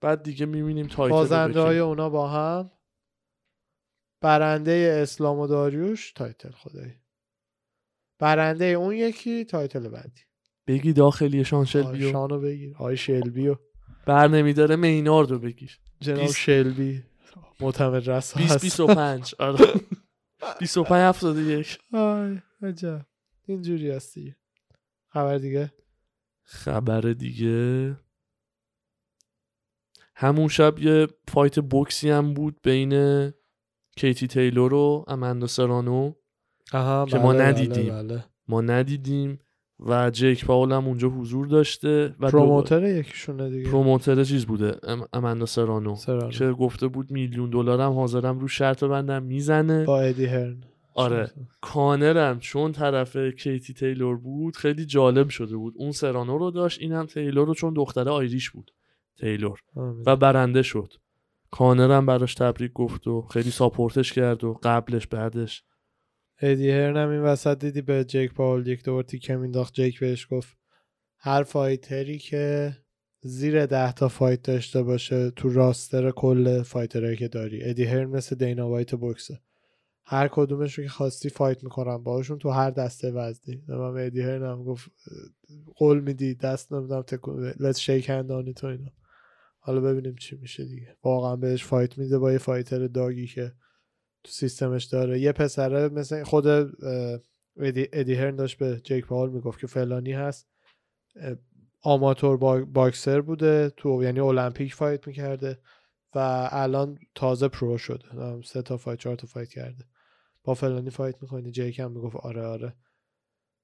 [0.00, 1.78] بعد دیگه می‌بینیم title بازنده های.
[1.78, 2.70] اونا با هم.
[4.20, 6.94] برنده اسلام و داریوش تایتل خدایی.
[8.18, 10.20] برنده اون یکی تایتل بعدی.
[10.66, 12.76] بگی داخلی شان شلبیو شانو بگیر.
[12.78, 13.56] آی شلبیو
[14.06, 15.80] بر نمیداره مینارد رو بگیر.
[16.00, 17.02] جناب بیست- شلبی.
[17.60, 19.66] معتمد رسا 20 هست 25 آره.
[20.60, 23.06] 25 71 آی عجب.
[23.46, 24.34] اینجوری هستی.
[25.08, 25.72] خبر دیگه؟
[26.42, 27.96] خبر دیگه؟
[30.16, 33.32] همون شب یه fight بوکسی هم بود بین
[33.96, 36.12] کیتی تیلور و اماندا سرانو
[36.72, 37.88] آها که ما بله، بله، ندیدیم.
[37.88, 38.24] بله.
[38.48, 39.38] ما ندیدیم
[39.80, 43.64] و جیک پاول هم اونجا حضور داشته و promoter یکیشونه دیگه.
[43.64, 43.70] دو...
[43.70, 45.06] promoter چیز بوده ام...
[45.12, 45.94] اماندا سرانو.
[45.94, 46.30] سرانو.
[46.30, 49.84] که گفته بود میلیون دلارم حاضرم رو شرط بندم می‌زنه.
[49.84, 50.64] با ادی هرن.
[50.94, 51.30] آره.
[51.60, 55.74] کانرم چون طرف کیتی تیلور بود خیلی جالب شده بود.
[55.76, 58.70] اون سرانو رو داشت این هم تیلور رو چون دختره Irish بود
[59.16, 59.60] تیلور.
[60.06, 60.92] و برنده شد.
[61.50, 65.64] کانرم براش تبریک گفت و خیلی support ش کرد و قبلش بعدش.
[66.40, 70.26] ادی هرن هم این وسط دیدی به جیک پاول یک دور تیکه مینداخت جیک بهش
[70.30, 70.58] گفت
[71.18, 72.76] هر fighter ی که
[73.20, 77.64] زیر ده تا fight داشته باشه تو roster کل fighter هایی که داری.
[77.64, 79.40] ادی هرن مثل دینا وایت بوکسه.
[80.06, 83.64] هر کدومش رو که خواستی fight می‌کنم باهاشون تو هر دسته وزنی.
[83.68, 84.90] من هرن هم گفت
[85.76, 88.92] قول میدی دست نمیدم تکون let's shake hand on it و اینا.
[89.58, 90.96] حالا ببینیم چی میشه دیگه.
[91.02, 93.52] واقعا بهش fight میده با یه fighter dog ی که
[94.24, 95.20] تو سیستمش داره.
[95.20, 96.46] یه پسره مثل خود
[97.56, 100.48] ادی, ادی هرن داشت به جیک پاول می‌گفت که فلانی هست.
[101.82, 105.58] آماتور با- boxer بوده تو یعنی المپیک fight می‌کرده
[106.14, 108.42] و الان تازه pro شده.
[108.44, 109.84] سه تا fight چهار تا fight کرده.
[110.44, 112.76] با فلانی fight می‌کنی؟ جیک هم می‌گفت آره آره.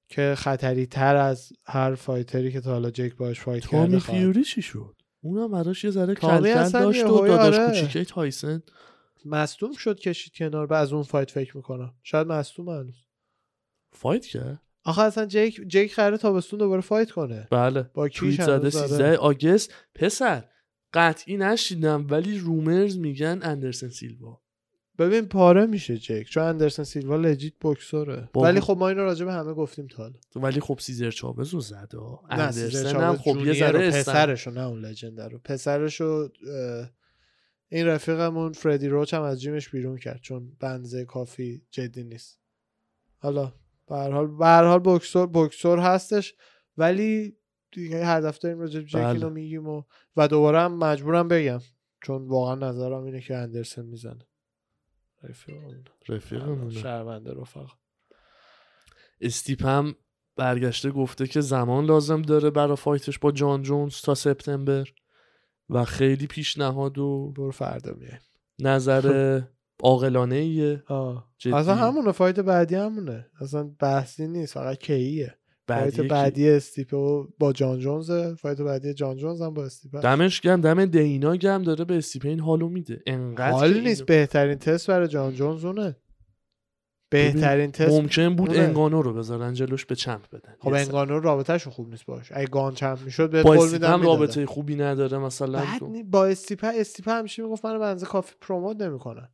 [0.09, 3.99] که خطری تر از هر fighter ی که تا حالا جیک باش fight کرده.
[3.99, 6.15] فیوری چی شد؟ اونم براش یه ذره
[6.57, 7.67] اصلا داشت و داداش آره.
[7.67, 8.63] کوچیکه تایسن.
[9.25, 11.93] مصدوم شد کشید کنار به از اون fight فکر می‌کنم.
[12.03, 13.05] شاید مصدوم هنوز.
[13.91, 17.47] fight کرد؟ آخه اصلا جیک جیک قراره تابستون دوباره fight کنه.
[17.51, 17.81] بله.
[17.93, 18.69] با هنوز زده.
[18.69, 19.73] 13 August.
[19.95, 20.49] پسر
[20.93, 24.41] قطعی نشیدم ولی رومرز میگن اندرسن سیلوا.
[25.07, 28.47] ببین پاره میشه جیک چون اندرسن سیلوا legit بوکسوره بابا.
[28.47, 30.15] ولی خب ما اینو راجع به همه گفتیم تا حالا.
[30.35, 31.85] ولی خب سیزر چاوز رو سیزر
[32.29, 35.39] اندرسن هم خب یه ذره پسرشو نه اون لجند رو.
[35.43, 36.29] پسرشو
[37.69, 42.39] این رفیقمون فردی روچ هم از جیمش بیرون کرد چون بنزه کافی جدی نیست.
[43.17, 43.53] حالا
[43.87, 46.35] به هر حال به هر حال بوکسور بوکسور هستش
[46.77, 47.37] ولی
[47.71, 49.29] دیگه هر دفعه داریم راجع به جک بله.
[49.29, 49.83] میگیم و
[50.17, 51.59] و دوباره هم مجبورم بگم
[52.03, 54.27] چون واقعا نظرم اینه که اندرسن می‌زنه.
[55.23, 56.69] رفیقمون رفیقمونه.
[56.71, 57.67] شرمنده رفقا.
[59.21, 59.95] استیپ هم
[60.35, 64.87] برگشته گفته که زمان لازم داره برای fight ش با جان جونز تا سپتامبر
[65.69, 68.21] و خیلی پیشنهاد و برو فردا میایم
[68.59, 69.41] نظر
[69.83, 70.83] عاقلانه ایه.
[71.53, 73.29] اصلا همونه fight بعدی همونه.
[73.41, 75.37] اصلا بحثی نیست فقط کیه.
[75.79, 79.99] fight بعدی بعدی استیپه و با جان جونز fight بعدی جان جونز هم با استیپه
[79.99, 83.03] دمش گم دم دینا گم داره به استیپ این حالو میده.
[83.07, 85.95] انقدر حال نیست اینو- بهترین تست برای جان جونز اونه.
[87.11, 88.61] بهترین تست ممکن بود اونه.
[88.61, 90.55] انگانو رو بذارن جلوش به چمپ بدن.
[90.59, 90.73] خب.
[90.73, 92.31] انگانو رابطهشون خوب نیست باش.
[92.31, 94.01] اگه گان چمپ می‌شد به قول میدم.
[94.01, 99.29] رابطه خوبی نداره مثلا بعد با استیپه استیپه همیشه می‌گفت؟ من بنزه کافی پروموت نمی‌کنن.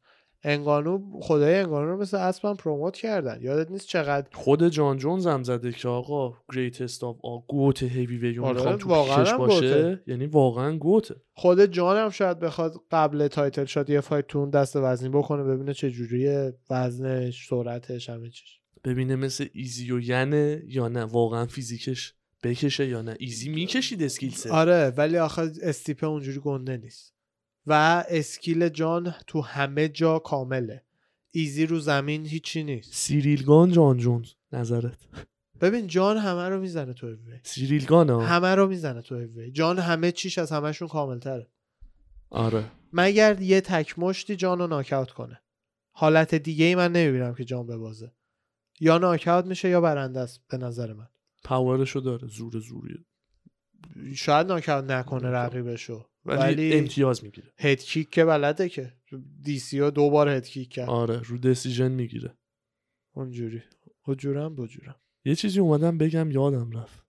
[0.47, 3.37] انگانو خدای انگانو رو مثل اسبم پروموت کردن.
[3.41, 8.17] یادت نیست چقدر خود جان جونز هم زده که آقا گریتست آف آ گوت هیوی
[8.17, 10.03] ویو آره، تو واقعاً باشه؟ گوته.
[10.07, 14.49] یعنی واقعا گوته خود جان هم شاید بخواد قبل تایتل شات یه فایت تو اون
[14.49, 18.59] دست وزنی بکنه ببینه چه جوریه وزنش سرعتش همه چیش.
[18.83, 23.15] ببینه مثل ایزی و یانه یا نه واقعا فیزیکش بکشه یا نه.
[23.19, 27.16] ایزی می‌کشید skill سه آره ولی آخه استیپه اونجوری گنده نیست.
[27.67, 30.83] و skill جان تو همه جا کامله.
[31.31, 32.93] ایزی رو زمین هیچی نیست.
[32.93, 34.97] سیریل گان جان جونز نظرت؟
[35.61, 39.51] ببین جان همه رو می‌زنه تو هیوی سیریل گان ها همه رو می‌زنه تو هیوی
[39.51, 41.47] جان همه چیش از همشون کاملتره.
[42.29, 42.71] آره.
[42.93, 45.41] مگر یه تک مشتی جان رو ناکاوت کنه؟
[45.91, 48.11] حالت دیگه ای من نمی‌بینم که جان ببازه.
[48.79, 51.07] یا ناکاوت میشه یا برنده است به نظر من.
[51.43, 53.05] پاورشو داره زور زوریه.
[54.15, 55.29] شاید ناکاوت نکنه.
[55.29, 56.09] رقیبشو.
[56.27, 57.53] ولی, ولی امتیاز می‌گیره.
[57.57, 58.93] هد کیک که بلده که.
[59.41, 60.89] دی سی او دو بار هد کیک کرد.
[60.89, 62.37] آره رو دسیژن می‌گیره.
[63.11, 63.63] اونجوری.
[64.01, 64.95] حجورم بجورم.
[65.25, 67.05] یه چیزی اومدم بگم یادم رفت.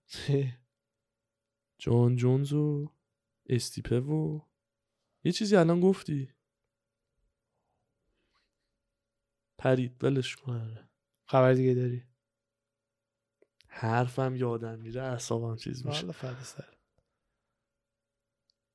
[1.77, 2.91] جان جونز و
[3.49, 4.39] استیپه و
[5.23, 6.29] یه چیزی الان گفتی.
[9.57, 10.53] پرید ولش کن.
[10.53, 10.89] آره.
[11.25, 12.03] خبر دیگه داری؟
[13.67, 16.07] حرفم یادم میره اعصابم چیز میشه.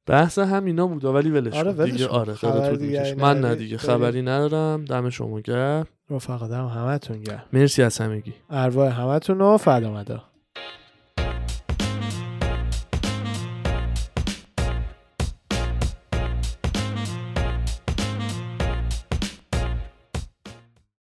[0.07, 1.71] بحث هم اینا بود ولی ولش آره،.
[1.73, 2.09] ولش دیگه.
[2.09, 7.43] آره خبر دیگه من نه؟ دیگه؟ خبری ندارم دم شما گرم رفقا دم همتون گرم
[7.53, 10.23] مرسی از همگی ارواح همتون رو فدا